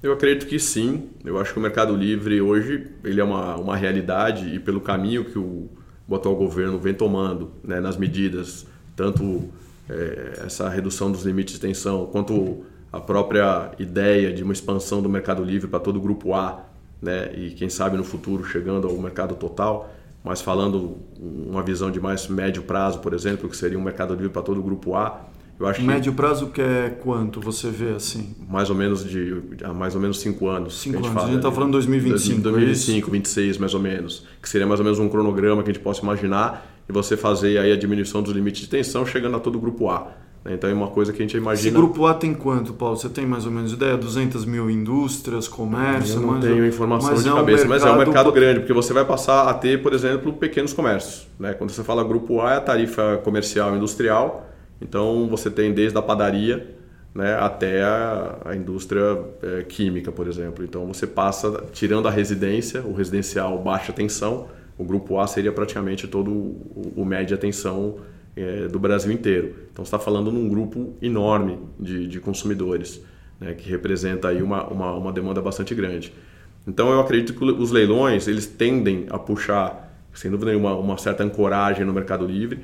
Eu 0.03 0.13
acredito 0.13 0.45
que 0.45 0.59
sim. 0.59 1.09
Eu 1.25 1.39
acho 1.39 1.51
que 1.51 1.57
o 1.57 1.61
Mercado 1.61 1.95
Livre 1.95 2.39
hoje 2.41 2.85
ele 3.03 3.19
é 3.19 3.23
uma, 3.23 3.55
uma 3.55 3.75
realidade 3.75 4.53
e 4.53 4.59
pelo 4.59 4.79
caminho 4.79 5.25
que 5.25 5.39
o, 5.39 5.67
o 6.07 6.15
atual 6.15 6.35
governo 6.35 6.77
vem 6.77 6.93
tomando 6.93 7.51
né, 7.63 7.79
nas 7.79 7.97
medidas, 7.97 8.67
tanto 8.95 9.49
é, 9.89 10.43
essa 10.45 10.69
redução 10.69 11.11
dos 11.11 11.23
limites 11.23 11.55
de 11.55 11.59
tensão, 11.59 12.05
quanto 12.05 12.63
a 12.93 12.99
própria 12.99 13.71
ideia 13.79 14.31
de 14.31 14.43
uma 14.43 14.53
expansão 14.53 15.01
do 15.01 15.09
Mercado 15.09 15.43
Livre 15.43 15.67
para 15.67 15.79
todo 15.79 15.97
o 15.97 16.01
Grupo 16.01 16.35
A, 16.35 16.65
né, 17.01 17.31
e 17.35 17.49
quem 17.51 17.69
sabe 17.69 17.97
no 17.97 18.03
futuro 18.03 18.43
chegando 18.45 18.87
ao 18.87 18.95
mercado 18.97 19.33
total, 19.33 19.89
mas 20.23 20.41
falando 20.41 20.97
uma 21.19 21.63
visão 21.63 21.89
de 21.89 21.99
mais 21.99 22.27
médio 22.27 22.63
prazo, 22.63 22.99
por 22.99 23.13
exemplo, 23.13 23.49
que 23.49 23.55
seria 23.55 23.77
um 23.77 23.81
mercado 23.81 24.13
livre 24.13 24.29
para 24.29 24.41
todo 24.41 24.59
o 24.59 24.63
grupo 24.63 24.95
A, 24.95 25.25
eu 25.59 25.67
acho 25.67 25.81
médio 25.81 26.13
que, 26.13 26.15
prazo 26.15 26.47
que 26.47 26.61
é 26.61 26.89
quanto 26.89 27.41
você 27.41 27.69
vê 27.69 27.89
assim? 27.89 28.33
Mais 28.47 28.69
ou 28.69 28.75
menos 28.75 29.03
de 29.03 29.41
há 29.61 29.73
mais 29.73 29.93
ou 29.93 29.99
menos 29.99 30.21
cinco 30.21 30.47
anos. 30.47 30.79
Cinco 30.79 31.05
anos. 31.05 31.23
a 31.23 31.27
gente 31.27 31.37
está 31.37 31.51
falando 31.51 31.73
2025. 31.73 32.39
2025, 32.39 33.11
26 33.11 33.57
mais 33.57 33.73
ou 33.73 33.81
menos, 33.81 34.25
que 34.41 34.47
seria 34.47 34.65
mais 34.65 34.79
ou 34.79 34.85
menos 34.85 34.99
um 34.99 35.09
cronograma 35.09 35.61
que 35.61 35.69
a 35.69 35.73
gente 35.73 35.83
possa 35.83 36.01
imaginar 36.01 36.65
e 36.87 36.93
você 36.93 37.17
fazer 37.17 37.57
aí 37.57 37.73
a 37.73 37.75
diminuição 37.75 38.23
dos 38.23 38.33
limites 38.33 38.61
de 38.61 38.69
tensão 38.69 39.05
chegando 39.05 39.35
a 39.35 39.39
todo 39.39 39.57
o 39.57 39.59
grupo 39.59 39.89
A. 39.89 40.13
Né? 40.43 40.53
Então 40.53 40.69
é 40.69 40.73
uma 40.73 40.87
coisa 40.87 41.11
que 41.11 41.19
a 41.19 41.21
gente 41.21 41.37
imagina. 41.37 41.67
Esse 41.67 41.75
grupo 41.75 42.05
A 42.05 42.13
tem 42.13 42.33
quanto, 42.33 42.73
Paulo? 42.73 42.95
Você 42.97 43.09
tem 43.09 43.25
mais 43.25 43.45
ou 43.45 43.51
menos 43.51 43.73
ideia? 43.73 43.97
200 43.97 44.45
mil 44.45 44.69
indústrias, 44.69 45.47
comércio? 45.47 46.15
Eu 46.15 46.21
não 46.21 46.39
tenho 46.39 46.65
informação 46.65 47.15
de 47.15 47.23
cabeça, 47.23 47.63
é 47.63 47.65
um 47.65 47.69
mas 47.69 47.85
é 47.85 47.91
um 47.91 47.97
mercado 47.97 48.31
grande, 48.31 48.59
porque 48.59 48.73
você 48.73 48.93
vai 48.93 49.05
passar 49.05 49.49
a 49.49 49.53
ter, 49.53 49.81
por 49.81 49.93
exemplo, 49.93 50.33
pequenos 50.33 50.73
comércios. 50.73 51.27
Né? 51.39 51.53
Quando 51.53 51.71
você 51.71 51.83
fala 51.83 52.03
grupo 52.03 52.41
A, 52.41 52.53
é 52.53 52.57
a 52.57 52.61
tarifa 52.61 53.17
comercial 53.23 53.75
industrial. 53.75 54.45
Então 54.81 55.27
você 55.29 55.49
tem 55.49 55.73
desde 55.73 55.97
a 55.97 56.01
padaria 56.01 56.75
né, 57.13 57.35
até 57.35 57.83
a, 57.83 58.37
a 58.45 58.55
indústria 58.55 59.19
é, 59.41 59.63
química, 59.63 60.11
por 60.11 60.27
exemplo. 60.27 60.63
Então 60.63 60.85
você 60.87 61.05
passa, 61.05 61.63
tirando 61.73 62.07
a 62.07 62.11
residência, 62.11 62.81
o 62.81 62.93
residencial 62.93 63.57
baixa 63.61 63.91
tensão, 63.91 64.47
o 64.77 64.83
grupo 64.83 65.19
A 65.19 65.27
seria 65.27 65.51
praticamente 65.51 66.07
todo 66.07 66.31
o, 66.31 66.93
o 66.95 67.05
média 67.05 67.37
tensão 67.37 67.97
é, 68.39 68.67
do 68.67 68.79
Brasil 68.79 69.11
inteiro. 69.11 69.55
Então, 69.71 69.83
está 69.83 69.99
falando 69.99 70.31
num 70.31 70.47
grupo 70.47 70.95
enorme 71.01 71.59
de, 71.79 72.07
de 72.07 72.19
consumidores, 72.19 73.01
né, 73.39 73.53
que 73.53 73.69
representa 73.69 74.29
aí 74.29 74.41
uma, 74.41 74.65
uma, 74.67 74.93
uma, 74.93 75.11
demanda 75.11 75.41
bastante 75.41 75.75
grande. 75.75 76.13
Então, 76.67 76.89
eu 76.91 76.99
acredito 76.99 77.33
que 77.33 77.43
os 77.43 77.71
leilões 77.71 78.27
eles 78.27 78.45
tendem 78.45 79.05
a 79.09 79.17
puxar, 79.17 79.93
sem 80.13 80.29
dúvida 80.31 80.51
nenhuma, 80.51 80.75
uma 80.75 80.97
certa 80.97 81.23
ancoragem 81.23 81.85
no 81.85 81.93
mercado 81.93 82.25
livre. 82.25 82.59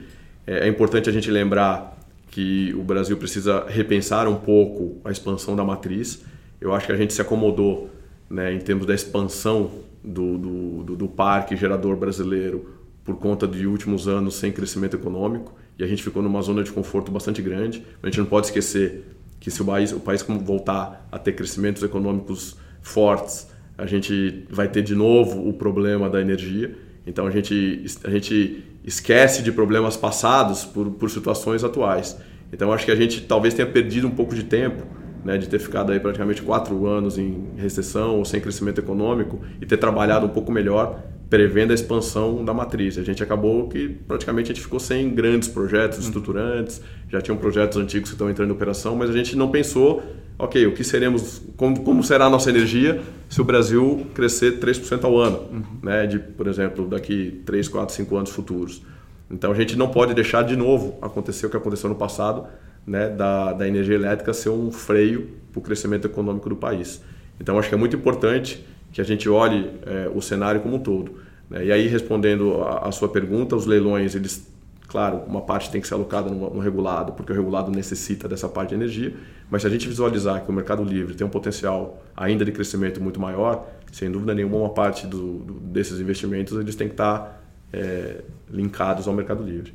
É, 0.48 0.66
é 0.66 0.68
importante 0.68 1.10
a 1.10 1.14
gente 1.14 1.30
lembrar 1.30 1.98
que 2.30 2.74
o 2.76 2.84
Brasil 2.84 3.18
precisa 3.18 3.66
repensar 3.68 4.28
um 4.28 4.36
pouco 4.36 5.00
a 5.04 5.12
expansão 5.12 5.56
da 5.56 5.64
matriz. 5.64 6.24
Eu 6.60 6.74
acho 6.74 6.86
que 6.86 6.92
a 6.92 6.98
gente 6.98 7.14
se 7.14 7.22
acomodou 7.22 7.90
né, 8.30 8.54
em 8.54 8.60
termos 8.60 8.86
da 8.86 8.94
expansão 8.94 9.72
do, 10.04 10.38
do, 10.38 10.84
do, 10.84 10.96
do 10.96 11.08
parque 11.08 11.56
gerador 11.56 11.96
brasileiro 11.96 12.76
por 13.04 13.18
conta 13.18 13.48
de 13.48 13.68
últimos 13.68 14.08
anos 14.08 14.36
sem 14.36 14.52
crescimento 14.52 14.96
econômico 14.96 15.54
e 15.78 15.84
a 15.84 15.88
gente 15.88 16.04
ficou 16.04 16.22
numa 16.22 16.42
zona 16.42 16.64
de 16.64 16.72
conforto 16.72 17.12
bastante 17.12 17.42
grande. 17.42 17.86
A 18.02 18.08
gente 18.08 18.20
não 18.20 18.26
pode 18.26 18.48
esquecer 18.48 19.06
que 19.40 19.52
se 19.52 19.62
o 19.62 19.66
país, 19.66 19.92
o 19.92 20.00
país 20.00 20.22
voltar 20.22 21.08
a 21.12 21.20
ter 21.20 21.34
crescimentos 21.34 21.84
econômicos 21.84 22.58
fortes, 22.82 23.48
a 23.78 23.86
gente 23.86 24.46
vai 24.50 24.68
ter 24.68 24.82
de 24.82 24.96
novo 24.96 25.48
o 25.48 25.54
problema 25.54 26.10
da 26.10 26.22
energia. 26.22 26.76
Então 27.06 27.28
a 27.28 27.32
gente, 27.32 27.86
a 28.04 28.10
gente 28.10 28.64
esquece 28.84 29.44
de 29.44 29.52
problemas 29.52 29.98
passados 29.98 30.64
por, 30.66 30.90
por 30.92 31.10
situações 31.10 31.64
atuais. 31.64 32.18
Então 32.52 32.72
acho 32.72 32.86
que 32.86 32.92
a 32.92 32.96
gente 32.96 33.22
talvez 33.22 33.54
tenha 33.54 33.68
perdido 33.68 34.08
um 34.08 34.12
pouco 34.12 34.34
de 34.34 34.44
tempo 34.44 34.84
né, 35.26 35.40
de 35.40 35.50
ter 35.50 35.58
ficado 35.58 35.92
aí 35.92 36.00
praticamente 36.00 36.44
quatro 36.44 36.86
anos 36.86 37.18
em 37.18 37.48
recessão 37.58 38.20
ou 38.20 38.24
sem 38.24 38.40
crescimento 38.40 38.80
econômico 38.80 39.42
e 39.60 39.66
ter 39.66 39.78
trabalhado 39.78 40.28
um 40.28 40.30
pouco 40.30 40.52
melhor 40.52 41.04
prevendo 41.30 41.72
a 41.72 41.74
expansão 41.74 42.44
da 42.46 42.54
matriz. 42.54 42.98
A 42.98 43.04
gente 43.04 43.24
acabou 43.24 43.68
que 43.68 43.90
praticamente 44.08 44.52
a 44.52 44.54
gente 44.54 44.64
ficou 44.64 44.80
sem 44.80 45.10
grandes 45.10 45.50
projetos 45.50 46.00
estruturantes, 46.00 46.82
já 47.10 47.22
tinham 47.22 47.38
projetos 47.38 47.78
antigos 47.78 48.10
que 48.10 48.16
estão 48.16 48.30
entrando 48.30 48.50
em 48.50 48.54
operação, 48.54 48.96
mas 48.96 49.10
a 49.10 49.14
gente 49.14 49.36
não 49.36 49.50
pensou, 49.50 50.04
ok, 50.38 50.66
o 50.68 50.74
que 50.74 50.84
seremos, 50.84 51.42
como, 51.58 51.82
como 51.84 52.04
será 52.04 52.26
a 52.26 52.30
nossa 52.30 52.50
energia 52.50 53.02
se 53.28 53.42
o 53.42 53.44
Brasil 53.44 54.06
crescer 54.14 54.60
3% 54.60 55.04
ao 55.04 55.18
ano, 55.18 55.40
uhum. 55.52 55.64
né, 55.82 56.06
de, 56.06 56.20
por 56.20 56.48
exemplo, 56.48 56.88
daqui 56.88 57.42
3, 57.46 57.68
4, 57.68 57.96
5 57.96 58.16
anos 58.16 58.30
futuros. 58.30 58.82
Então 59.30 59.52
a 59.52 59.56
gente 59.56 59.76
não 59.76 59.88
pode 59.88 60.14
deixar 60.14 60.44
de 60.44 60.56
novo 60.56 60.98
acontecer 61.02 61.48
o 61.48 61.50
que 61.50 61.58
aconteceu 61.58 61.90
no 61.90 61.96
passado, 61.96 62.46
né, 62.86 63.10
da, 63.10 63.54
da 63.54 63.68
energia 63.68 63.96
elétrica 63.96 64.32
ser 64.34 64.50
um 64.50 64.72
freio 64.72 65.30
para 65.52 65.60
o 65.60 65.62
crescimento 65.62 66.06
econômico 66.06 66.48
do 66.48 66.56
país. 66.56 67.02
Então 67.40 67.58
acho 67.58 67.68
que 67.68 67.76
é 67.76 67.78
muito 67.78 67.96
importante 67.96 68.64
que 68.96 69.02
a 69.02 69.04
gente 69.04 69.28
olhe 69.28 69.70
é, 69.86 70.10
o 70.16 70.22
cenário 70.22 70.62
como 70.62 70.78
um 70.78 70.80
todo. 70.80 71.16
Né? 71.50 71.66
E 71.66 71.72
aí, 71.74 71.86
respondendo 71.86 72.64
a, 72.64 72.88
a, 72.88 72.92
sua 72.94 73.10
pergunta, 73.10 73.54
os 73.54 73.66
leilões, 73.66 74.16
eles, 74.16 74.50
claro, 74.88 75.22
uma 75.28 75.42
parte 75.42 75.70
tem 75.70 75.82
que 75.82 75.88
ser 75.88 75.96
alocada 75.96 76.30
no, 76.30 76.50
no, 76.50 76.62
regulado, 76.62 77.12
porque 77.12 77.34
o 77.34 77.36
regulado 77.36 77.70
necessita 77.70 78.26
dessa 78.26 78.48
parte 78.48 78.70
de 78.70 78.76
energia, 78.76 79.14
mas 79.52 79.64
se 79.64 79.68
a 79.68 79.70
gente 79.70 79.86
visualizar 79.86 80.46
que 80.46 80.50
o 80.50 80.54
mercado 80.54 80.82
livre 80.82 81.14
tem 81.14 81.28
um 81.28 81.30
potencial 81.30 82.02
ainda 82.16 82.46
de 82.46 82.54
crescimento 82.54 83.04
muito 83.04 83.20
maior, 83.20 83.68
sem 83.92 84.10
dúvida 84.10 84.34
nenhuma, 84.34 84.56
uma 84.60 84.70
parte 84.70 85.06
do, 85.06 85.40
do, 85.40 85.54
desses 85.56 86.00
investimentos 86.00 86.58
eles 86.58 86.74
têm 86.74 86.88
que 86.88 86.94
estar 86.94 87.44
é, 87.74 88.22
linkados 88.50 89.10
ao 89.10 89.14
mercado 89.14 89.44
livre. 89.44 89.74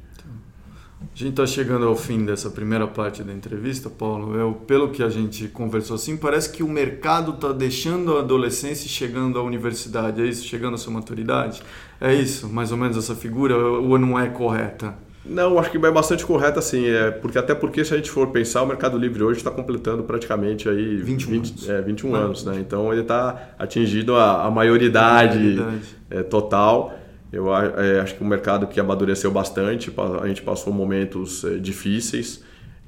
A 1.13 1.19
gente 1.19 1.31
está 1.31 1.45
chegando 1.45 1.87
ao 1.87 1.97
fim 1.97 2.25
dessa 2.25 2.49
primeira 2.49 2.87
parte 2.87 3.23
da 3.23 3.33
entrevista, 3.33 3.91
Paulo. 3.91 4.37
Eu, 4.37 4.55
pelo 4.55 4.91
que 4.91 5.03
a 5.03 5.09
gente 5.09 5.49
conversou 5.49 5.97
assim, 5.97 6.17
parece 6.17 6.51
que 6.51 6.63
o 6.63 6.69
mercado 6.69 7.33
está 7.33 7.53
deixando 7.53 8.17
a 8.17 8.21
adolescência 8.21 8.87
e 8.87 8.89
chegando 8.89 9.39
à 9.39 9.43
universidade. 9.43 10.23
É 10.23 10.27
isso? 10.27 10.47
Chegando 10.47 10.75
à 10.75 10.79
sua 10.79 10.93
maturidade? 10.93 11.63
É 12.01 12.15
isso? 12.15 12.49
Mais 12.49 12.71
ou 12.71 12.79
menos 12.79 12.97
essa 12.97 13.15
figura? 13.15 13.57
Ou 13.57 13.99
não 13.99 14.19
é 14.19 14.29
correta? 14.29 14.95
Não, 15.25 15.59
acho 15.59 15.71
que 15.71 15.77
é 15.77 15.91
bastante 15.91 16.25
correta 16.25 16.63
sim, 16.63 16.87
é, 16.89 17.11
porque 17.11 17.39
até 17.39 17.55
porque 17.55 17.85
se 17.85 17.93
a 17.93 17.97
gente 17.97 18.11
for 18.11 18.29
pensar, 18.29 18.63
o 18.63 18.67
Mercado 18.67 18.97
Livre 18.97 19.23
hoje 19.23 19.39
está 19.39 19.51
completando 19.51 20.03
praticamente 20.03 20.67
aí 20.67 20.97
21 20.97 21.31
20, 21.31 21.51
anos, 21.51 21.69
é, 21.69 21.83
21 21.83 22.15
anos 22.15 22.45
né? 22.47 22.57
então 22.59 22.91
ele 22.91 23.03
está 23.03 23.51
atingindo 23.59 24.17
a, 24.17 24.47
a 24.47 24.51
maioridade, 24.51 25.37
a 25.37 25.41
maioridade. 25.41 25.97
É, 26.11 26.23
total 26.23 26.99
eu 27.33 27.55
é, 27.55 28.01
acho 28.01 28.17
que 28.17 28.25
um 28.25 28.27
mercado 28.27 28.67
que 28.67 28.81
amadureceu 28.81 29.31
bastante, 29.31 29.93
a 30.21 30.27
gente 30.27 30.43
passou 30.43 30.73
momentos 30.73 31.45
é, 31.45 31.59
difíceis, 31.59 32.43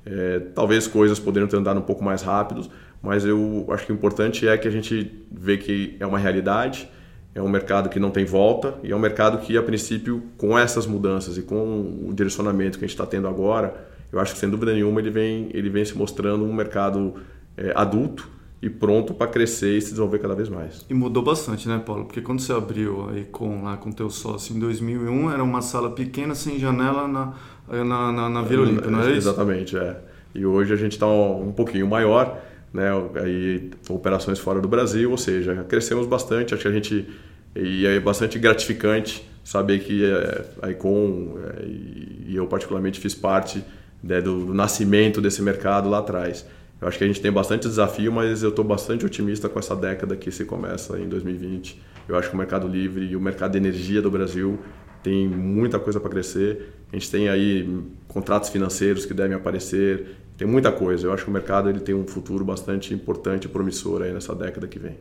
é, 0.04 0.40
talvez 0.54 0.86
coisas 0.86 1.18
poderiam 1.18 1.48
ter 1.48 1.56
andado 1.56 1.78
um 1.78 1.82
pouco 1.82 2.02
mais 2.02 2.22
rápidos, 2.22 2.68
mas 3.00 3.24
eu 3.24 3.66
acho 3.70 3.86
que 3.86 3.92
o 3.92 3.94
importante 3.94 4.46
é 4.46 4.56
que 4.58 4.66
a 4.66 4.70
gente 4.70 5.24
vê 5.30 5.56
que 5.56 5.96
é 6.00 6.06
uma 6.06 6.18
realidade, 6.18 6.88
é 7.34 7.40
um 7.40 7.48
mercado 7.48 7.88
que 7.88 7.98
não 7.98 8.10
tem 8.10 8.24
volta 8.24 8.74
e 8.82 8.92
é 8.92 8.96
um 8.96 8.98
mercado 8.98 9.38
que, 9.38 9.56
a 9.56 9.62
princípio, 9.62 10.22
com 10.36 10.58
essas 10.58 10.86
mudanças 10.86 11.38
e 11.38 11.42
com 11.42 12.06
o 12.08 12.12
direcionamento 12.12 12.78
que 12.78 12.84
a 12.84 12.88
gente 12.88 12.94
está 12.94 13.06
tendo 13.06 13.26
agora, 13.28 13.88
eu 14.12 14.20
acho 14.20 14.34
que 14.34 14.38
sem 14.38 14.50
dúvida 14.50 14.72
nenhuma 14.72 15.00
ele 15.00 15.10
vem, 15.10 15.48
ele 15.54 15.70
vem 15.70 15.84
se 15.84 15.96
mostrando 15.96 16.44
um 16.44 16.52
mercado 16.52 17.14
é, 17.56 17.72
adulto 17.74 18.28
e 18.62 18.70
pronto 18.70 19.12
para 19.12 19.26
crescer 19.26 19.76
e 19.76 19.80
se 19.80 19.90
desenvolver 19.90 20.20
cada 20.20 20.36
vez 20.36 20.48
mais. 20.48 20.86
E 20.88 20.94
mudou 20.94 21.22
bastante, 21.22 21.68
né, 21.68 21.82
Paulo? 21.84 22.04
Porque 22.04 22.20
quando 22.20 22.40
você 22.40 22.52
abriu 22.52 23.08
a 23.08 23.18
Econ 23.18 23.64
lá 23.64 23.76
com 23.76 23.90
teu 23.90 24.08
sócio 24.08 24.54
em 24.54 24.60
2001, 24.60 25.32
era 25.32 25.42
uma 25.42 25.60
sala 25.60 25.90
pequena 25.90 26.32
sem 26.34 26.60
janela 26.60 27.08
na, 27.08 27.34
na, 27.68 28.12
na, 28.12 28.28
na 28.28 28.42
Vila 28.42 28.62
Olímpia, 28.62 28.88
não 28.88 29.02
é 29.02 29.10
isso? 29.10 29.28
Exatamente, 29.28 29.76
é. 29.76 30.00
E 30.32 30.46
hoje 30.46 30.72
a 30.72 30.76
gente 30.76 30.92
está 30.92 31.08
um, 31.08 31.48
um 31.48 31.52
pouquinho 31.52 31.88
maior, 31.88 32.40
né, 32.72 32.88
aí 33.20 33.70
operações 33.90 34.38
fora 34.38 34.60
do 34.60 34.68
Brasil, 34.68 35.10
ou 35.10 35.18
seja, 35.18 35.64
crescemos 35.68 36.06
bastante, 36.06 36.54
acho 36.54 36.62
que 36.62 36.68
a 36.68 36.72
gente 36.72 37.06
e 37.54 37.84
é 37.84 38.00
bastante 38.00 38.38
gratificante 38.38 39.28
saber 39.44 39.80
que 39.80 40.04
é, 40.04 40.44
a 40.62 40.70
Econ 40.70 41.36
é, 41.44 41.66
e 41.66 42.32
eu 42.34 42.46
particularmente 42.46 42.98
fiz 42.98 43.14
parte 43.14 43.62
né, 44.02 44.22
do, 44.22 44.46
do 44.46 44.54
nascimento 44.54 45.20
desse 45.20 45.42
mercado 45.42 45.90
lá 45.90 45.98
atrás. 45.98 46.46
Eu 46.82 46.88
acho 46.88 46.98
que 46.98 47.04
a 47.04 47.06
gente 47.06 47.20
tem 47.20 47.30
bastante 47.30 47.68
desafio, 47.68 48.10
mas 48.10 48.42
eu 48.42 48.48
estou 48.48 48.64
bastante 48.64 49.06
otimista 49.06 49.48
com 49.48 49.56
essa 49.56 49.76
década 49.76 50.16
que 50.16 50.32
se 50.32 50.44
começa 50.44 50.98
em 50.98 51.08
2020. 51.08 51.80
Eu 52.08 52.16
acho 52.16 52.28
que 52.28 52.34
o 52.34 52.38
mercado 52.38 52.66
livre 52.66 53.04
e 53.04 53.14
o 53.14 53.20
mercado 53.20 53.52
de 53.52 53.58
energia 53.58 54.02
do 54.02 54.10
Brasil 54.10 54.58
tem 55.00 55.28
muita 55.28 55.78
coisa 55.78 56.00
para 56.00 56.10
crescer. 56.10 56.72
A 56.92 56.96
gente 56.96 57.08
tem 57.08 57.28
aí 57.28 57.84
contratos 58.08 58.50
financeiros 58.50 59.06
que 59.06 59.14
devem 59.14 59.36
aparecer, 59.36 60.16
tem 60.36 60.44
muita 60.44 60.72
coisa. 60.72 61.06
Eu 61.06 61.12
acho 61.12 61.22
que 61.22 61.30
o 61.30 61.32
mercado 61.32 61.70
ele 61.70 61.78
tem 61.78 61.94
um 61.94 62.04
futuro 62.04 62.44
bastante 62.44 62.92
importante 62.92 63.44
e 63.44 63.48
promissor 63.48 64.02
aí 64.02 64.12
nessa 64.12 64.34
década 64.34 64.66
que 64.66 64.80
vem. 64.80 64.96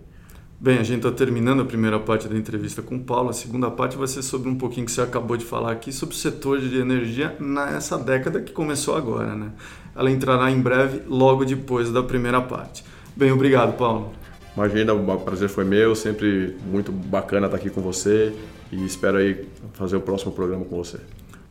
Bem, 0.64 0.78
a 0.78 0.84
gente 0.84 0.98
está 0.98 1.12
terminando 1.12 1.64
a 1.64 1.66
primeira 1.66 2.00
parte 2.00 2.28
da 2.28 2.38
entrevista 2.38 2.84
com 2.84 2.96
o 2.98 3.00
Paulo. 3.00 3.32
A 3.32 3.34
segunda 3.34 3.72
parte 3.72 3.98
vai 3.98 4.06
ser 4.06 4.22
sobre 4.22 4.48
um 4.48 4.54
pouquinho 4.54 4.86
que 4.86 4.92
você 4.92 5.02
acabou 5.02 5.36
de 5.36 5.44
falar 5.44 5.72
aqui, 5.72 5.92
sobre 5.92 6.14
o 6.14 6.18
setor 6.20 6.60
de 6.60 6.78
energia 6.78 7.36
nessa 7.40 7.98
década 7.98 8.40
que 8.40 8.52
começou 8.52 8.96
agora, 8.96 9.36
né? 9.36 9.54
Ela 9.96 10.12
entrará 10.12 10.52
em 10.52 10.62
breve, 10.62 11.02
logo 11.08 11.44
depois 11.46 11.92
da 11.92 12.04
primeira 12.04 12.40
parte. 12.40 12.84
Bem, 13.16 13.32
obrigado, 13.32 13.76
Paulo. 13.76 14.12
Imagina, 14.56 14.94
o 14.94 15.20
prazer 15.22 15.50
foi 15.50 15.66
meu, 15.66 15.96
sempre 15.96 16.56
muito 16.72 16.92
bacana 16.92 17.48
estar 17.48 17.58
aqui 17.58 17.72
com 17.72 17.82
você 17.82 18.32
e 18.72 18.86
espero 18.86 19.18
aí 19.18 19.44
fazer 19.74 19.96
o 19.96 20.02
próximo 20.02 20.32
programa 20.32 20.64
com 20.64 20.78
você. 20.78 21.00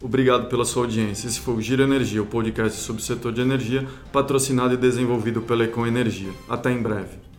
Obrigado 0.00 0.48
pela 0.48 0.64
sua 0.64 0.84
audiência. 0.84 1.26
Esse 1.26 1.40
foi 1.40 1.54
o 1.54 1.60
Giro 1.60 1.82
Energia, 1.82 2.22
o 2.22 2.26
podcast 2.26 2.78
sobre 2.78 3.02
o 3.02 3.04
setor 3.04 3.32
de 3.32 3.40
energia, 3.40 3.88
patrocinado 4.12 4.72
e 4.74 4.76
desenvolvido 4.76 5.42
pela 5.42 5.64
Econ 5.64 5.84
Energia. 5.84 6.30
Até 6.48 6.70
em 6.70 6.80
breve. 6.80 7.29